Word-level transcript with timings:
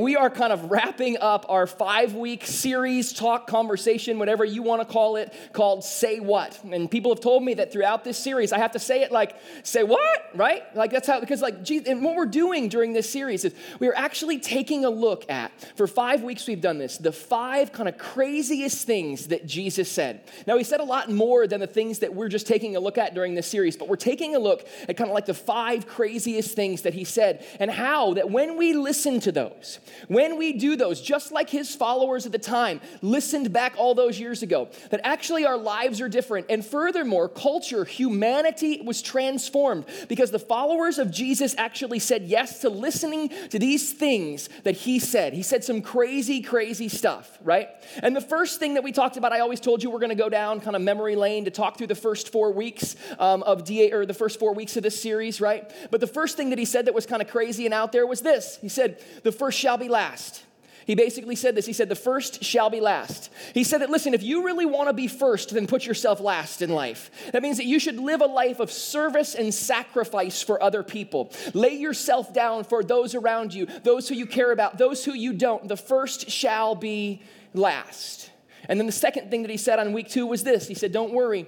We 0.00 0.14
are 0.14 0.30
kind 0.30 0.52
of 0.52 0.70
wrapping 0.70 1.16
up 1.18 1.46
our 1.48 1.66
five 1.66 2.14
week 2.14 2.46
series, 2.46 3.12
talk, 3.12 3.48
conversation, 3.48 4.20
whatever 4.20 4.44
you 4.44 4.62
want 4.62 4.80
to 4.80 4.86
call 4.86 5.16
it, 5.16 5.34
called 5.52 5.82
Say 5.82 6.20
What. 6.20 6.56
And 6.62 6.88
people 6.88 7.10
have 7.10 7.20
told 7.20 7.42
me 7.42 7.54
that 7.54 7.72
throughout 7.72 8.04
this 8.04 8.16
series, 8.16 8.52
I 8.52 8.58
have 8.58 8.70
to 8.70 8.78
say 8.78 9.02
it 9.02 9.10
like, 9.10 9.34
say 9.64 9.82
what, 9.82 10.30
right? 10.36 10.62
Like 10.76 10.92
that's 10.92 11.08
how, 11.08 11.18
because 11.18 11.42
like, 11.42 11.64
geez, 11.64 11.88
and 11.88 12.04
what 12.04 12.14
we're 12.14 12.26
doing 12.26 12.68
during 12.68 12.92
this 12.92 13.10
series 13.10 13.44
is 13.44 13.52
we 13.80 13.88
are 13.88 13.94
actually 13.96 14.38
taking 14.38 14.84
a 14.84 14.88
look 14.88 15.28
at, 15.28 15.50
for 15.74 15.88
five 15.88 16.22
weeks 16.22 16.46
we've 16.46 16.60
done 16.60 16.78
this, 16.78 16.98
the 16.98 17.10
five 17.10 17.72
kind 17.72 17.88
of 17.88 17.98
craziest 17.98 18.86
things 18.86 19.26
that 19.26 19.46
Jesus 19.46 19.90
said. 19.90 20.20
Now, 20.46 20.56
he 20.58 20.62
said 20.62 20.78
a 20.78 20.84
lot 20.84 21.10
more 21.10 21.48
than 21.48 21.58
the 21.58 21.66
things 21.66 21.98
that 21.98 22.14
we're 22.14 22.28
just 22.28 22.46
taking 22.46 22.76
a 22.76 22.80
look 22.80 22.98
at 22.98 23.14
during 23.14 23.34
this 23.34 23.48
series, 23.48 23.76
but 23.76 23.88
we're 23.88 23.96
taking 23.96 24.36
a 24.36 24.38
look 24.38 24.64
at 24.88 24.96
kind 24.96 25.10
of 25.10 25.14
like 25.14 25.26
the 25.26 25.34
five 25.34 25.88
craziest 25.88 26.54
things 26.54 26.82
that 26.82 26.94
he 26.94 27.02
said 27.02 27.44
and 27.58 27.68
how 27.68 28.14
that 28.14 28.30
when 28.30 28.56
we 28.56 28.74
listen 28.74 29.18
to 29.18 29.32
those, 29.32 29.80
when 30.08 30.38
we 30.38 30.52
do 30.52 30.76
those, 30.76 31.00
just 31.00 31.32
like 31.32 31.50
his 31.50 31.74
followers 31.74 32.26
at 32.26 32.32
the 32.32 32.38
time 32.38 32.80
listened 33.02 33.52
back 33.52 33.74
all 33.76 33.94
those 33.94 34.18
years 34.18 34.42
ago, 34.42 34.68
that 34.90 35.00
actually 35.04 35.46
our 35.46 35.56
lives 35.56 36.00
are 36.00 36.08
different. 36.08 36.46
And 36.48 36.64
furthermore, 36.64 37.28
culture, 37.28 37.84
humanity 37.84 38.80
was 38.84 39.02
transformed 39.02 39.84
because 40.08 40.30
the 40.30 40.38
followers 40.38 40.98
of 40.98 41.10
Jesus 41.10 41.54
actually 41.58 41.98
said 41.98 42.22
yes 42.24 42.60
to 42.60 42.68
listening 42.68 43.30
to 43.50 43.58
these 43.58 43.92
things 43.92 44.48
that 44.64 44.76
he 44.76 44.98
said. 44.98 45.32
He 45.32 45.42
said 45.42 45.64
some 45.64 45.82
crazy, 45.82 46.40
crazy 46.40 46.88
stuff, 46.88 47.38
right? 47.42 47.68
And 48.02 48.14
the 48.14 48.20
first 48.20 48.58
thing 48.58 48.74
that 48.74 48.84
we 48.84 48.92
talked 48.92 49.16
about, 49.16 49.32
I 49.32 49.40
always 49.40 49.60
told 49.60 49.82
you 49.82 49.90
we're 49.90 49.98
going 49.98 50.10
to 50.10 50.14
go 50.14 50.28
down 50.28 50.60
kind 50.60 50.76
of 50.76 50.82
memory 50.82 51.16
lane 51.16 51.44
to 51.46 51.50
talk 51.50 51.78
through 51.78 51.86
the 51.86 51.94
first 51.94 52.30
four 52.30 52.52
weeks 52.52 52.96
um, 53.18 53.42
of 53.44 53.64
DA, 53.64 53.92
or 53.92 54.06
the 54.06 54.14
first 54.14 54.38
four 54.38 54.54
weeks 54.54 54.76
of 54.76 54.82
this 54.82 55.00
series, 55.00 55.40
right? 55.40 55.70
But 55.90 56.00
the 56.00 56.06
first 56.06 56.36
thing 56.36 56.50
that 56.50 56.58
he 56.58 56.64
said 56.64 56.86
that 56.86 56.94
was 56.94 57.06
kind 57.06 57.22
of 57.22 57.28
crazy 57.28 57.64
and 57.64 57.74
out 57.74 57.92
there 57.92 58.06
was 58.06 58.20
this. 58.20 58.58
He 58.60 58.68
said, 58.68 59.02
The 59.22 59.32
first 59.32 59.58
shall 59.58 59.77
be 59.78 59.88
last. 59.88 60.44
He 60.88 60.94
basically 60.94 61.36
said 61.36 61.54
this. 61.54 61.66
He 61.66 61.74
said, 61.74 61.90
The 61.90 61.94
first 61.94 62.42
shall 62.42 62.70
be 62.70 62.80
last. 62.80 63.30
He 63.52 63.62
said 63.62 63.82
that, 63.82 63.90
listen, 63.90 64.14
if 64.14 64.22
you 64.22 64.46
really 64.46 64.64
want 64.64 64.88
to 64.88 64.94
be 64.94 65.06
first, 65.06 65.50
then 65.50 65.66
put 65.66 65.84
yourself 65.84 66.18
last 66.18 66.62
in 66.62 66.70
life. 66.70 67.10
That 67.32 67.42
means 67.42 67.58
that 67.58 67.66
you 67.66 67.78
should 67.78 67.98
live 67.98 68.22
a 68.22 68.26
life 68.26 68.58
of 68.58 68.72
service 68.72 69.34
and 69.34 69.52
sacrifice 69.52 70.40
for 70.40 70.62
other 70.62 70.82
people. 70.82 71.30
Lay 71.52 71.74
yourself 71.74 72.32
down 72.32 72.64
for 72.64 72.82
those 72.82 73.14
around 73.14 73.52
you, 73.52 73.66
those 73.84 74.08
who 74.08 74.14
you 74.14 74.24
care 74.24 74.50
about, 74.50 74.78
those 74.78 75.04
who 75.04 75.12
you 75.12 75.34
don't. 75.34 75.68
The 75.68 75.76
first 75.76 76.30
shall 76.30 76.74
be 76.74 77.20
last. 77.52 78.30
And 78.66 78.80
then 78.80 78.86
the 78.86 78.92
second 78.92 79.30
thing 79.30 79.42
that 79.42 79.50
he 79.50 79.58
said 79.58 79.78
on 79.78 79.92
week 79.92 80.08
two 80.08 80.26
was 80.26 80.42
this 80.42 80.66
He 80.68 80.74
said, 80.74 80.92
Don't 80.92 81.12
worry. 81.12 81.46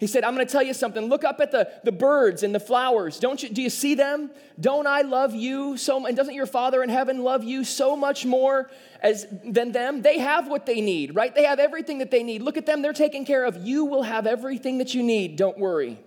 He 0.00 0.06
said, 0.06 0.24
I'm 0.24 0.34
going 0.34 0.46
to 0.46 0.50
tell 0.50 0.62
you 0.62 0.72
something. 0.72 1.10
Look 1.10 1.24
up 1.24 1.40
at 1.40 1.50
the, 1.50 1.70
the 1.84 1.92
birds 1.92 2.42
and 2.42 2.54
the 2.54 2.58
flowers. 2.58 3.18
Don't 3.18 3.42
you, 3.42 3.50
do 3.50 3.60
you 3.60 3.68
see 3.68 3.94
them? 3.94 4.30
Don't 4.58 4.86
I 4.86 5.02
love 5.02 5.34
you 5.34 5.76
so 5.76 6.06
And 6.06 6.16
doesn't 6.16 6.32
your 6.32 6.46
Father 6.46 6.82
in 6.82 6.88
heaven 6.88 7.22
love 7.22 7.44
you 7.44 7.64
so 7.64 7.94
much 7.96 8.24
more 8.24 8.70
as, 9.02 9.26
than 9.44 9.72
them? 9.72 10.00
They 10.00 10.18
have 10.18 10.48
what 10.48 10.64
they 10.64 10.80
need, 10.80 11.14
right? 11.14 11.34
They 11.34 11.44
have 11.44 11.58
everything 11.58 11.98
that 11.98 12.10
they 12.10 12.22
need. 12.22 12.40
Look 12.40 12.56
at 12.56 12.64
them. 12.64 12.80
They're 12.80 12.94
taken 12.94 13.26
care 13.26 13.44
of. 13.44 13.58
You 13.58 13.84
will 13.84 14.02
have 14.02 14.26
everything 14.26 14.78
that 14.78 14.94
you 14.94 15.02
need. 15.02 15.36
Don't 15.36 15.58
worry. 15.58 15.98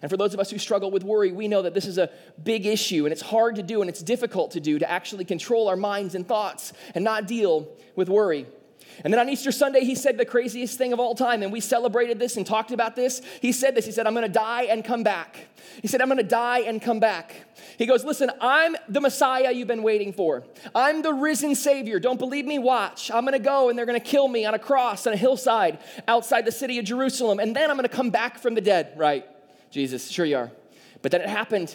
And 0.00 0.10
for 0.10 0.16
those 0.16 0.32
of 0.32 0.40
us 0.40 0.50
who 0.50 0.56
struggle 0.56 0.90
with 0.90 1.04
worry, 1.04 1.30
we 1.30 1.46
know 1.46 1.60
that 1.60 1.74
this 1.74 1.84
is 1.84 1.98
a 1.98 2.08
big 2.42 2.64
issue 2.64 3.04
and 3.04 3.12
it's 3.12 3.20
hard 3.20 3.56
to 3.56 3.62
do 3.62 3.82
and 3.82 3.90
it's 3.90 4.02
difficult 4.02 4.52
to 4.52 4.60
do 4.60 4.78
to 4.78 4.90
actually 4.90 5.26
control 5.26 5.68
our 5.68 5.76
minds 5.76 6.14
and 6.14 6.26
thoughts 6.26 6.72
and 6.94 7.04
not 7.04 7.26
deal 7.26 7.68
with 7.96 8.08
worry. 8.08 8.46
And 9.04 9.12
then 9.12 9.20
on 9.20 9.28
Easter 9.28 9.52
Sunday, 9.52 9.84
he 9.84 9.94
said 9.94 10.18
the 10.18 10.24
craziest 10.24 10.78
thing 10.78 10.92
of 10.92 11.00
all 11.00 11.14
time, 11.14 11.42
and 11.42 11.52
we 11.52 11.60
celebrated 11.60 12.18
this 12.18 12.36
and 12.36 12.46
talked 12.46 12.72
about 12.72 12.96
this. 12.96 13.22
He 13.40 13.52
said 13.52 13.74
this 13.74 13.86
He 13.86 13.92
said, 13.92 14.06
I'm 14.06 14.14
gonna 14.14 14.28
die 14.28 14.64
and 14.64 14.84
come 14.84 15.02
back. 15.02 15.48
He 15.80 15.88
said, 15.88 16.00
I'm 16.00 16.08
gonna 16.08 16.22
die 16.22 16.60
and 16.60 16.80
come 16.80 17.00
back. 17.00 17.34
He 17.78 17.86
goes, 17.86 18.04
Listen, 18.04 18.30
I'm 18.40 18.76
the 18.88 19.00
Messiah 19.00 19.52
you've 19.52 19.68
been 19.68 19.82
waiting 19.82 20.12
for. 20.12 20.44
I'm 20.74 21.02
the 21.02 21.12
risen 21.12 21.54
Savior. 21.54 21.98
Don't 21.98 22.18
believe 22.18 22.44
me? 22.44 22.58
Watch. 22.58 23.10
I'm 23.10 23.24
gonna 23.24 23.38
go 23.38 23.68
and 23.68 23.78
they're 23.78 23.86
gonna 23.86 24.00
kill 24.00 24.28
me 24.28 24.44
on 24.44 24.54
a 24.54 24.58
cross 24.58 25.06
on 25.06 25.12
a 25.12 25.16
hillside 25.16 25.78
outside 26.06 26.44
the 26.44 26.52
city 26.52 26.78
of 26.78 26.84
Jerusalem, 26.84 27.38
and 27.38 27.56
then 27.56 27.70
I'm 27.70 27.76
gonna 27.76 27.88
come 27.88 28.10
back 28.10 28.38
from 28.38 28.54
the 28.54 28.60
dead. 28.60 28.92
Right, 28.96 29.26
Jesus, 29.70 30.08
sure 30.08 30.26
you 30.26 30.36
are. 30.36 30.50
But 31.02 31.10
then 31.10 31.20
it 31.20 31.28
happened. 31.28 31.74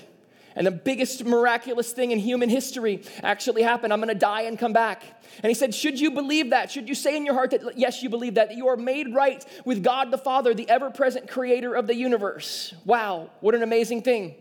And 0.57 0.65
the 0.65 0.71
biggest 0.71 1.23
miraculous 1.23 1.91
thing 1.93 2.09
in 2.09 2.17
human 2.17 2.49
history 2.49 3.03
actually 3.21 3.61
happened. 3.61 3.93
I'm 3.93 4.01
to 4.01 4.15
die 4.15 4.41
and 4.41 4.57
come 4.57 4.73
back. 4.73 5.03
And 5.43 5.51
he 5.51 5.53
said, 5.53 5.75
Should 5.75 5.99
you 5.99 6.09
believe 6.09 6.49
that? 6.49 6.71
Should 6.71 6.89
you 6.89 6.95
say 6.95 7.15
in 7.15 7.27
your 7.27 7.35
heart 7.35 7.51
that, 7.51 7.77
yes, 7.77 8.01
you 8.01 8.09
believe 8.09 8.33
that, 8.33 8.49
that 8.49 8.57
you 8.57 8.67
are 8.67 8.75
made 8.75 9.13
right 9.13 9.45
with 9.65 9.83
God 9.83 10.09
the 10.09 10.17
Father, 10.17 10.55
the 10.55 10.67
ever 10.67 10.89
present 10.89 11.29
creator 11.29 11.75
of 11.75 11.85
the 11.85 11.93
universe? 11.93 12.73
Wow, 12.85 13.29
what 13.39 13.53
an 13.53 13.61
amazing 13.61 14.01
thing. 14.01 14.33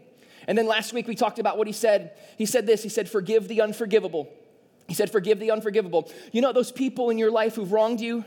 And 0.47 0.57
then 0.57 0.67
last 0.67 0.95
week 0.95 1.07
we 1.07 1.15
talked 1.15 1.39
about 1.39 1.59
what 1.59 1.67
he 1.67 1.75
said. 1.75 2.13
He 2.39 2.47
said 2.47 2.67
this 2.67 2.83
He 2.83 2.89
said, 2.89 3.11
Forgive 3.11 3.47
the 3.47 3.61
unforgivable. 3.61 4.33
He 4.89 4.95
said, 4.95 5.13
Forgive 5.13 5.39
the 5.39 5.51
unforgivable. 5.51 6.11
You 6.33 6.41
know 6.41 6.55
those 6.55 6.73
people 6.73 7.11
in 7.11 7.19
your 7.19 7.31
life 7.31 7.57
who've 7.57 7.73
wronged 7.73 8.01
you, 8.01 8.25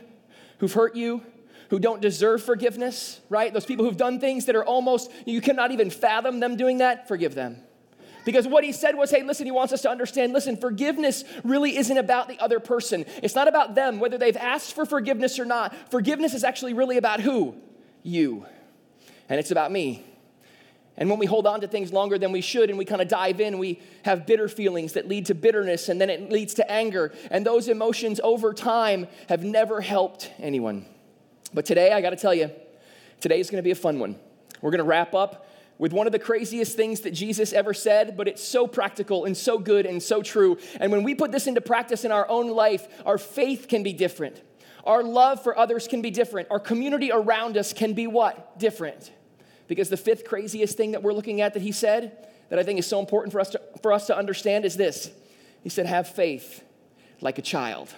who've 0.59 0.73
hurt 0.73 0.95
you, 0.95 1.23
who 1.71 1.79
don't 1.79 2.01
deserve 2.01 2.43
forgiveness, 2.43 3.19
right? 3.29 3.51
Those 3.51 3.65
people 3.65 3.83
who've 3.83 3.97
done 3.97 4.19
things 4.19 4.45
that 4.45 4.55
are 4.55 4.65
almost, 4.65 5.09
you 5.25 5.41
cannot 5.41 5.71
even 5.71 5.89
fathom 5.89 6.39
them 6.39 6.55
doing 6.55 6.77
that, 6.77 7.07
forgive 7.07 7.33
them. 7.33 7.63
Because 8.29 8.47
what 8.47 8.63
he 8.63 8.71
said 8.71 8.93
was, 8.93 9.09
hey, 9.09 9.23
listen, 9.23 9.47
he 9.47 9.51
wants 9.51 9.73
us 9.73 9.81
to 9.81 9.89
understand 9.89 10.33
listen, 10.33 10.55
forgiveness 10.55 11.23
really 11.43 11.75
isn't 11.75 11.97
about 11.97 12.27
the 12.27 12.39
other 12.39 12.59
person. 12.59 13.03
It's 13.23 13.33
not 13.33 13.47
about 13.47 13.73
them, 13.73 13.99
whether 13.99 14.19
they've 14.19 14.37
asked 14.37 14.75
for 14.75 14.85
forgiveness 14.85 15.39
or 15.39 15.45
not. 15.45 15.73
Forgiveness 15.89 16.35
is 16.35 16.43
actually 16.43 16.75
really 16.75 16.97
about 16.97 17.21
who? 17.21 17.55
You. 18.03 18.45
And 19.29 19.39
it's 19.39 19.49
about 19.49 19.71
me. 19.71 20.05
And 20.95 21.09
when 21.09 21.17
we 21.17 21.25
hold 21.25 21.47
on 21.47 21.61
to 21.61 21.67
things 21.67 21.91
longer 21.91 22.19
than 22.19 22.31
we 22.31 22.41
should 22.41 22.69
and 22.69 22.77
we 22.77 22.85
kind 22.85 23.01
of 23.01 23.07
dive 23.07 23.41
in, 23.41 23.57
we 23.57 23.81
have 24.05 24.27
bitter 24.27 24.47
feelings 24.47 24.93
that 24.93 25.07
lead 25.07 25.25
to 25.25 25.33
bitterness 25.33 25.89
and 25.89 25.99
then 25.99 26.11
it 26.11 26.31
leads 26.31 26.53
to 26.53 26.71
anger. 26.71 27.11
And 27.31 27.43
those 27.43 27.67
emotions 27.67 28.21
over 28.23 28.53
time 28.53 29.07
have 29.27 29.43
never 29.43 29.81
helped 29.81 30.29
anyone. 30.37 30.85
But 31.51 31.65
today, 31.65 31.93
I 31.93 32.01
got 32.01 32.11
to 32.11 32.15
tell 32.15 32.35
you, 32.35 32.51
today 33.21 33.39
is 33.39 33.49
going 33.49 33.57
to 33.57 33.65
be 33.65 33.71
a 33.71 33.75
fun 33.75 33.97
one. 33.97 34.17
We're 34.61 34.69
going 34.69 34.83
to 34.83 34.83
wrap 34.83 35.15
up 35.15 35.47
with 35.79 35.93
one 35.93 36.05
of 36.05 36.11
the 36.11 36.19
craziest 36.19 36.75
things 36.75 36.99
that 36.99 37.11
Jesus 37.11 37.53
ever 37.53 37.73
said, 37.73 38.15
but 38.15 38.27
it's 38.27 38.43
so 38.43 38.67
practical 38.67 39.25
and 39.25 39.35
so 39.35 39.57
good 39.57 39.87
and 39.87 40.03
so 40.03 40.21
true. 40.21 40.59
And 40.79 40.91
when 40.91 41.03
we 41.03 41.15
put 41.15 41.31
this 41.31 41.47
into 41.47 41.61
practice 41.61 42.05
in 42.05 42.11
our 42.11 42.29
own 42.29 42.49
life, 42.49 42.87
our 43.05 43.17
faith 43.17 43.67
can 43.67 43.81
be 43.81 43.93
different. 43.93 44.41
Our 44.83 45.01
love 45.01 45.41
for 45.41 45.57
others 45.57 45.87
can 45.87 46.01
be 46.01 46.11
different. 46.11 46.49
Our 46.51 46.59
community 46.59 47.11
around 47.11 47.57
us 47.57 47.73
can 47.73 47.93
be 47.93 48.07
what? 48.07 48.59
Different. 48.59 49.11
Because 49.67 49.89
the 49.89 49.97
fifth 49.97 50.25
craziest 50.25 50.75
thing 50.75 50.91
that 50.91 51.01
we're 51.01 51.13
looking 51.13 51.41
at 51.41 51.53
that 51.53 51.61
he 51.61 51.71
said, 51.71 52.27
that 52.49 52.59
I 52.59 52.63
think 52.63 52.79
is 52.79 52.87
so 52.87 52.99
important 52.99 53.31
for 53.31 53.39
us 53.39 53.51
to, 53.51 53.61
for 53.81 53.93
us 53.93 54.07
to 54.07 54.17
understand, 54.17 54.65
is 54.65 54.75
this 54.75 55.11
He 55.63 55.69
said, 55.69 55.85
Have 55.85 56.09
faith 56.09 56.63
like 57.21 57.37
a 57.37 57.41
child. 57.41 57.93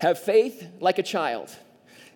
Have 0.00 0.18
faith 0.18 0.66
like 0.80 0.98
a 0.98 1.02
child. 1.02 1.54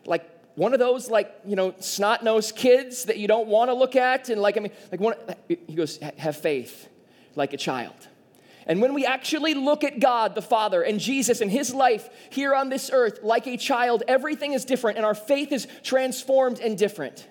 Like 0.06 0.33
one 0.56 0.72
of 0.72 0.78
those 0.78 1.10
like 1.10 1.34
you 1.44 1.56
know 1.56 1.74
snot-nosed 1.80 2.54
kids 2.56 3.04
that 3.04 3.18
you 3.18 3.28
don't 3.28 3.48
want 3.48 3.70
to 3.70 3.74
look 3.74 3.96
at 3.96 4.28
and 4.28 4.40
like 4.40 4.56
i 4.56 4.60
mean 4.60 4.72
like 4.90 5.00
one 5.00 5.14
he 5.48 5.74
goes 5.74 5.98
have 5.98 6.36
faith 6.36 6.88
like 7.36 7.52
a 7.52 7.56
child. 7.56 7.94
And 8.66 8.80
when 8.80 8.94
we 8.94 9.04
actually 9.04 9.54
look 9.54 9.84
at 9.84 10.00
god 10.00 10.34
the 10.34 10.42
father 10.42 10.82
and 10.82 11.00
jesus 11.00 11.40
and 11.40 11.50
his 11.50 11.74
life 11.74 12.08
here 12.30 12.54
on 12.54 12.68
this 12.68 12.90
earth 12.92 13.18
like 13.22 13.46
a 13.46 13.56
child 13.56 14.02
everything 14.08 14.52
is 14.52 14.64
different 14.64 14.96
and 14.96 15.04
our 15.04 15.14
faith 15.14 15.52
is 15.52 15.66
transformed 15.82 16.60
and 16.60 16.78
different. 16.78 17.28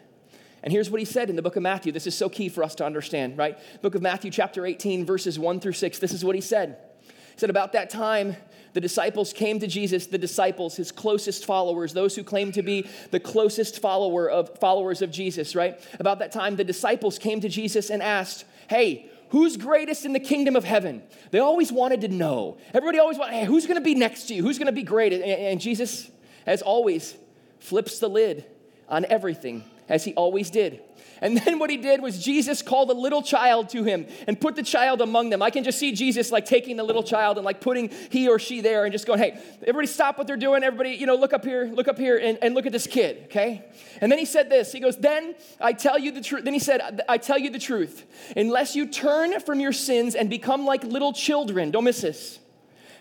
And 0.62 0.72
here's 0.72 0.90
what 0.90 1.00
he 1.00 1.06
said 1.06 1.30
in 1.30 1.36
the 1.36 1.42
book 1.42 1.56
of 1.56 1.64
matthew. 1.64 1.92
This 1.92 2.08
is 2.08 2.16
so 2.16 2.30
key 2.30 2.50
for 2.50 2.64
us 2.64 2.76
to 2.76 2.86
understand 2.86 3.38
right? 3.38 3.58
Book 3.82 3.96
of 3.96 4.02
matthew 4.02 4.30
chapter 4.30 4.66
18 4.66 5.06
verses 5.06 5.40
1 5.40 5.60
through 5.60 5.74
6 5.74 6.00
this 6.00 6.12
is 6.12 6.24
what 6.24 6.36
he 6.36 6.42
said. 6.42 6.78
He 7.08 7.40
said 7.40 7.50
about 7.50 7.74
that 7.74 7.90
time 7.90 8.36
the 8.74 8.82
disciples 8.82 9.34
came 9.34 9.60
to 9.60 9.68
Jesus, 9.68 10.08
the 10.08 10.18
disciples, 10.18 10.76
his 10.76 10.92
closest 10.92 11.46
followers, 11.46 11.94
those 11.94 12.16
who 12.16 12.24
claim 12.24 12.52
to 12.54 12.64
be 12.64 12.88
the 13.12 13.20
closest 13.20 13.80
follower 13.80 14.30
of 14.30 14.58
followers 14.60 15.02
of 15.02 15.12
Jesus, 15.12 15.56
right? 15.56 15.80
About 16.00 16.20
that 16.20 16.32
time, 16.32 16.56
the 16.56 16.64
disciples 16.64 17.20
came 17.20 17.40
to 17.42 17.50
Jesus 17.50 17.90
and 17.90 18.02
asked, 18.02 18.46
Hey, 18.68 19.10
who's 19.30 19.58
greatest 19.58 20.06
in 20.06 20.14
the 20.14 20.20
kingdom 20.20 20.56
of 20.56 20.64
heaven? 20.64 21.04
They 21.32 21.40
always 21.40 21.72
wanted 21.72 22.02
to 22.02 22.08
know. 22.08 22.58
Everybody 22.74 23.00
always 23.00 23.18
wanted, 23.18 23.34
hey, 23.34 23.46
who's 23.46 23.66
gonna 23.66 23.82
be 23.82 23.96
next 23.96 24.26
to 24.28 24.34
you? 24.34 24.44
Who's 24.44 24.58
gonna 24.60 24.72
be 24.72 24.84
great? 24.84 25.14
And 25.14 25.60
Jesus, 25.60 26.10
as 26.46 26.62
always, 26.62 27.16
flips 27.60 28.00
the 28.00 28.08
lid 28.08 28.46
on 28.88 29.06
everything, 29.06 29.64
as 29.90 30.04
he 30.04 30.14
always 30.14 30.50
did. 30.50 30.82
And 31.24 31.38
then 31.38 31.58
what 31.58 31.70
he 31.70 31.78
did 31.78 32.02
was 32.02 32.22
Jesus 32.22 32.62
called 32.62 32.90
a 32.90 32.94
little 32.94 33.22
child 33.22 33.70
to 33.70 33.86
him 33.86 34.08
and 34.28 34.40
put 34.40 34.58
the 34.58 34.62
child 34.62 35.00
among 35.00 35.30
them. 35.30 35.42
I 35.42 35.52
can 35.52 35.64
just 35.64 35.80
see 35.80 35.94
Jesus 35.94 36.34
like 36.34 36.46
taking 36.46 36.76
the 36.76 36.84
little 36.84 37.02
child 37.02 37.38
and 37.38 37.46
like 37.46 37.62
putting 37.62 37.92
he 38.10 38.28
or 38.28 38.38
she 38.38 38.60
there 38.60 38.84
and 38.84 38.92
just 38.92 39.08
going, 39.08 39.20
hey, 39.20 39.40
everybody 39.62 39.88
stop 39.88 40.18
what 40.18 40.28
they're 40.28 40.36
doing. 40.36 40.64
Everybody, 40.64 40.90
you 40.92 41.06
know, 41.06 41.16
look 41.16 41.32
up 41.32 41.46
here, 41.46 41.72
look 41.74 41.88
up 41.88 41.98
here 41.98 42.18
and, 42.18 42.38
and 42.42 42.54
look 42.54 42.66
at 42.66 42.74
this 42.74 42.88
kid, 42.88 43.24
okay? 43.28 43.64
And 44.02 44.12
then 44.12 44.20
he 44.20 44.26
said 44.26 44.50
this. 44.50 44.74
He 44.74 44.82
goes, 44.82 44.98
then 44.98 45.34
I 45.62 45.72
tell 45.72 45.98
you 45.98 46.12
the 46.12 46.20
truth. 46.20 46.44
Then 46.44 46.54
he 46.54 46.60
said, 46.60 47.02
I 47.08 47.18
tell 47.18 47.38
you 47.38 47.50
the 47.50 47.58
truth. 47.58 48.04
Unless 48.36 48.76
you 48.76 48.86
turn 48.86 49.40
from 49.40 49.62
your 49.62 49.72
sins 49.72 50.16
and 50.16 50.30
become 50.30 50.66
like 50.66 50.84
little 50.84 51.14
children, 51.14 51.72
don't 51.72 51.86
miss 51.86 52.02
this, 52.02 52.38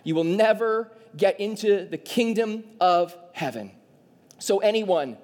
you 0.05 0.15
will 0.15 0.23
never 0.23 0.93
get 1.17 1.41
into 1.41 1.87
the 1.87 1.99
kingdom 1.99 2.63
of 2.81 3.17
heaven. 3.33 3.73
So 4.39 4.59
anyone 4.59 5.19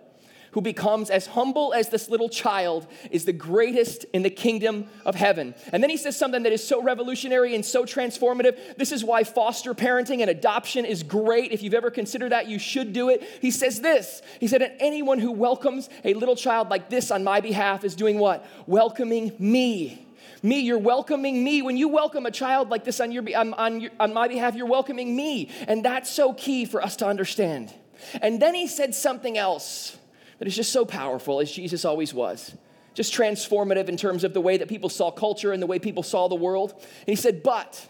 who 0.53 0.61
becomes 0.61 1.11
as 1.11 1.27
humble 1.27 1.73
as 1.75 1.89
this 1.89 2.09
little 2.09 2.29
child 2.29 2.87
is 3.11 3.25
the 3.25 3.33
greatest 3.33 4.05
in 4.13 4.23
the 4.23 4.31
kingdom 4.31 4.87
of 5.05 5.15
heaven. 5.15 5.55
And 5.73 5.83
then 5.83 5.91
he 5.91 5.97
says 5.97 6.17
something 6.17 6.43
that 6.43 6.53
is 6.53 6.67
so 6.67 6.83
revolutionary 6.83 7.55
and 7.55 7.65
so 7.65 7.85
transformative. 7.85 8.77
This 8.77 8.93
is 8.93 9.05
why 9.05 9.25
foster 9.25 9.75
parenting 9.75 10.21
and 10.21 10.31
adoption 10.31 10.85
is 10.85 11.03
great. 11.03 11.53
If 11.53 11.63
you've 11.63 11.75
ever 11.75 11.91
considered 11.91 12.33
that, 12.33 12.49
you 12.49 12.59
should 12.59 12.93
do 12.93 13.09
it. 13.09 13.23
He 13.41 13.51
says 13.51 13.81
this 13.81 14.23
He 14.41 14.47
said, 14.47 14.63
And 14.63 14.75
anyone 14.81 15.19
who 15.19 15.33
welcomes 15.33 15.89
a 16.05 16.15
little 16.15 16.37
child 16.37 16.69
like 16.71 16.89
this 16.89 17.11
on 17.11 17.25
my 17.25 17.41
behalf 17.41 17.85
is 17.85 17.95
doing 17.95 18.19
what? 18.19 18.47
Welcoming 18.67 19.33
me. 19.39 20.05
Me, 20.43 20.61
you're 20.61 20.79
welcoming 20.79 21.43
me. 21.43 21.63
When 21.63 21.77
you 21.77 21.89
welcome 21.89 22.25
a 22.25 22.31
child 22.31 22.71
like 22.71 22.85
this 22.85 23.01
on, 23.01 23.11
your, 23.11 23.25
on, 23.37 23.55
on, 23.55 23.81
your, 23.81 23.91
on 23.99 24.15
my 24.15 24.29
behalf, 24.29 24.55
you're 24.55 24.67
welcoming 24.67 25.17
me. 25.17 25.51
And 25.67 25.85
that's 25.85 26.09
so 26.09 26.33
key 26.33 26.65
for 26.65 26.81
us 26.81 26.97
to 26.97 27.07
understand. 27.07 27.75
And 28.23 28.41
then 28.41 28.55
he 28.55 28.69
said 28.69 28.95
something 28.95 29.37
else 29.37 29.98
that 30.39 30.49
is 30.49 30.57
just 30.57 30.73
so 30.73 30.85
powerful, 30.85 31.41
as 31.41 31.51
Jesus 31.51 31.85
always 31.85 32.15
was. 32.15 32.55
Just 32.95 33.13
transformative 33.13 33.89
in 33.89 33.97
terms 33.97 34.25
of 34.25 34.35
the 34.35 34.41
way 34.41 34.57
that 34.57 34.69
people 34.69 34.89
saw 34.89 35.11
culture 35.11 35.53
and 35.53 35.63
the 35.63 35.67
way 35.67 35.79
people 35.79 36.03
saw 36.03 36.29
the 36.29 36.35
world. 36.35 36.73
And 36.73 37.07
he 37.07 37.17
said, 37.17 37.43
But 37.43 37.87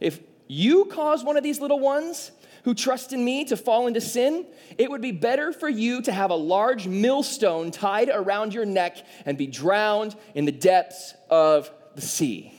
if 0.00 0.20
you 0.46 0.86
cause 0.86 1.24
one 1.24 1.36
of 1.36 1.42
these 1.42 1.60
little 1.60 1.80
ones 1.80 2.32
who 2.64 2.74
trust 2.74 3.12
in 3.12 3.24
me 3.24 3.44
to 3.46 3.56
fall 3.56 3.86
into 3.86 4.00
sin, 4.00 4.46
it 4.78 4.90
would 4.90 5.00
be 5.00 5.12
better 5.12 5.52
for 5.52 5.68
you 5.68 6.00
to 6.02 6.12
have 6.12 6.30
a 6.30 6.34
large 6.34 6.86
millstone 6.86 7.70
tied 7.70 8.08
around 8.08 8.54
your 8.54 8.64
neck 8.64 8.98
and 9.24 9.36
be 9.36 9.46
drowned 9.46 10.14
in 10.34 10.44
the 10.44 10.52
depths 10.52 11.14
of 11.28 11.70
the 11.94 12.02
sea. 12.02 12.54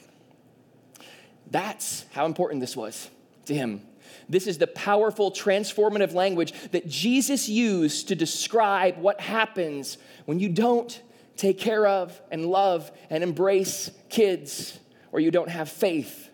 That's 1.50 2.06
how 2.12 2.26
important 2.26 2.62
this 2.62 2.76
was 2.76 3.10
to 3.46 3.54
him. 3.54 3.82
This 4.30 4.48
is 4.48 4.58
the 4.58 4.68
powerful, 4.68 5.32
transformative 5.32 6.14
language 6.14 6.54
that 6.72 6.88
Jesus 6.88 7.50
used 7.50 8.08
to 8.08 8.16
describe 8.16 8.98
what 8.98 9.20
happens 9.20 9.98
when 10.26 10.40
you 10.40 10.50
don't 10.50 11.02
take 11.36 11.60
care 11.60 11.86
of 11.86 12.20
and 12.32 12.46
love 12.46 12.92
and 13.10 13.24
embrace 13.24 13.92
kids 14.10 14.80
or 15.12 15.20
you 15.20 15.32
don't 15.32 15.50
have 15.50 15.70
faith 15.70 16.30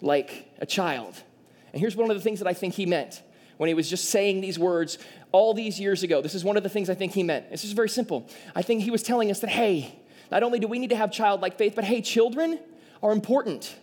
like 0.00 0.48
a 0.58 0.66
child. 0.66 1.14
And 1.72 1.80
here's 1.80 1.96
one 1.96 2.10
of 2.10 2.16
the 2.16 2.22
things 2.22 2.40
that 2.40 2.48
I 2.48 2.54
think 2.54 2.74
he 2.74 2.86
meant 2.86 3.22
when 3.56 3.68
he 3.68 3.74
was 3.74 3.88
just 3.88 4.06
saying 4.06 4.40
these 4.40 4.58
words 4.58 4.98
all 5.30 5.54
these 5.54 5.80
years 5.80 6.02
ago. 6.02 6.20
This 6.20 6.34
is 6.34 6.44
one 6.44 6.56
of 6.56 6.62
the 6.62 6.68
things 6.68 6.90
I 6.90 6.94
think 6.94 7.12
he 7.12 7.22
meant. 7.22 7.50
This 7.50 7.64
is 7.64 7.72
very 7.72 7.88
simple. 7.88 8.28
I 8.54 8.62
think 8.62 8.82
he 8.82 8.90
was 8.90 9.02
telling 9.02 9.30
us 9.30 9.40
that, 9.40 9.50
hey, 9.50 9.98
not 10.30 10.42
only 10.42 10.58
do 10.58 10.66
we 10.66 10.78
need 10.78 10.90
to 10.90 10.96
have 10.96 11.10
childlike 11.10 11.56
faith, 11.56 11.74
but 11.74 11.84
hey, 11.84 12.02
children 12.02 12.58
are 13.02 13.12
important. 13.12 13.76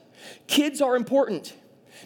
Kids 0.48 0.82
are 0.82 0.96
important. 0.96 1.54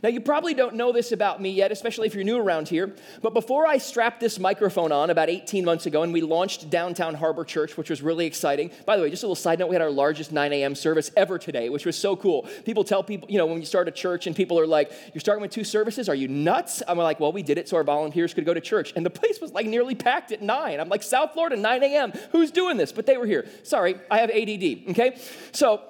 Now, 0.01 0.09
you 0.09 0.21
probably 0.21 0.53
don't 0.53 0.75
know 0.75 0.91
this 0.91 1.11
about 1.11 1.41
me 1.41 1.49
yet, 1.49 1.71
especially 1.71 2.07
if 2.07 2.15
you're 2.15 2.23
new 2.23 2.37
around 2.37 2.67
here, 2.69 2.95
but 3.21 3.33
before 3.33 3.67
I 3.67 3.77
strapped 3.77 4.19
this 4.19 4.39
microphone 4.39 4.91
on 4.91 5.09
about 5.09 5.29
18 5.29 5.63
months 5.65 5.85
ago 5.85 6.03
and 6.03 6.11
we 6.11 6.21
launched 6.21 6.69
Downtown 6.69 7.15
Harbor 7.15 7.43
Church, 7.43 7.77
which 7.77 7.89
was 7.89 8.01
really 8.01 8.25
exciting. 8.25 8.71
By 8.85 8.97
the 8.97 9.03
way, 9.03 9.09
just 9.09 9.23
a 9.23 9.27
little 9.27 9.35
side 9.35 9.59
note, 9.59 9.67
we 9.67 9.75
had 9.75 9.81
our 9.81 9.91
largest 9.91 10.31
9 10.31 10.53
a.m. 10.53 10.75
service 10.75 11.11
ever 11.15 11.37
today, 11.37 11.69
which 11.69 11.85
was 11.85 11.97
so 11.97 12.15
cool. 12.15 12.47
People 12.65 12.83
tell 12.83 13.03
people, 13.03 13.29
you 13.29 13.37
know, 13.37 13.45
when 13.45 13.59
you 13.59 13.65
start 13.65 13.87
a 13.87 13.91
church 13.91 14.27
and 14.27 14.35
people 14.35 14.59
are 14.59 14.67
like, 14.67 14.91
You're 15.13 15.21
starting 15.21 15.41
with 15.41 15.51
two 15.51 15.63
services? 15.63 16.09
Are 16.09 16.15
you 16.15 16.27
nuts? 16.27 16.81
I'm 16.87 16.97
like, 16.97 17.19
Well, 17.19 17.31
we 17.31 17.43
did 17.43 17.57
it 17.57 17.69
so 17.69 17.77
our 17.77 17.83
volunteers 17.83 18.33
could 18.33 18.45
go 18.45 18.53
to 18.53 18.61
church. 18.61 18.93
And 18.95 19.05
the 19.05 19.09
place 19.09 19.39
was 19.41 19.51
like 19.51 19.65
nearly 19.65 19.95
packed 19.95 20.31
at 20.31 20.41
9. 20.41 20.79
I'm 20.79 20.89
like, 20.89 21.03
South 21.03 21.33
Florida, 21.33 21.55
9 21.55 21.83
a.m. 21.83 22.11
Who's 22.31 22.51
doing 22.51 22.77
this? 22.77 22.91
But 22.91 23.05
they 23.05 23.17
were 23.17 23.25
here. 23.25 23.45
Sorry, 23.63 23.95
I 24.09 24.19
have 24.19 24.29
ADD, 24.29 24.89
okay? 24.91 25.17
So, 25.51 25.81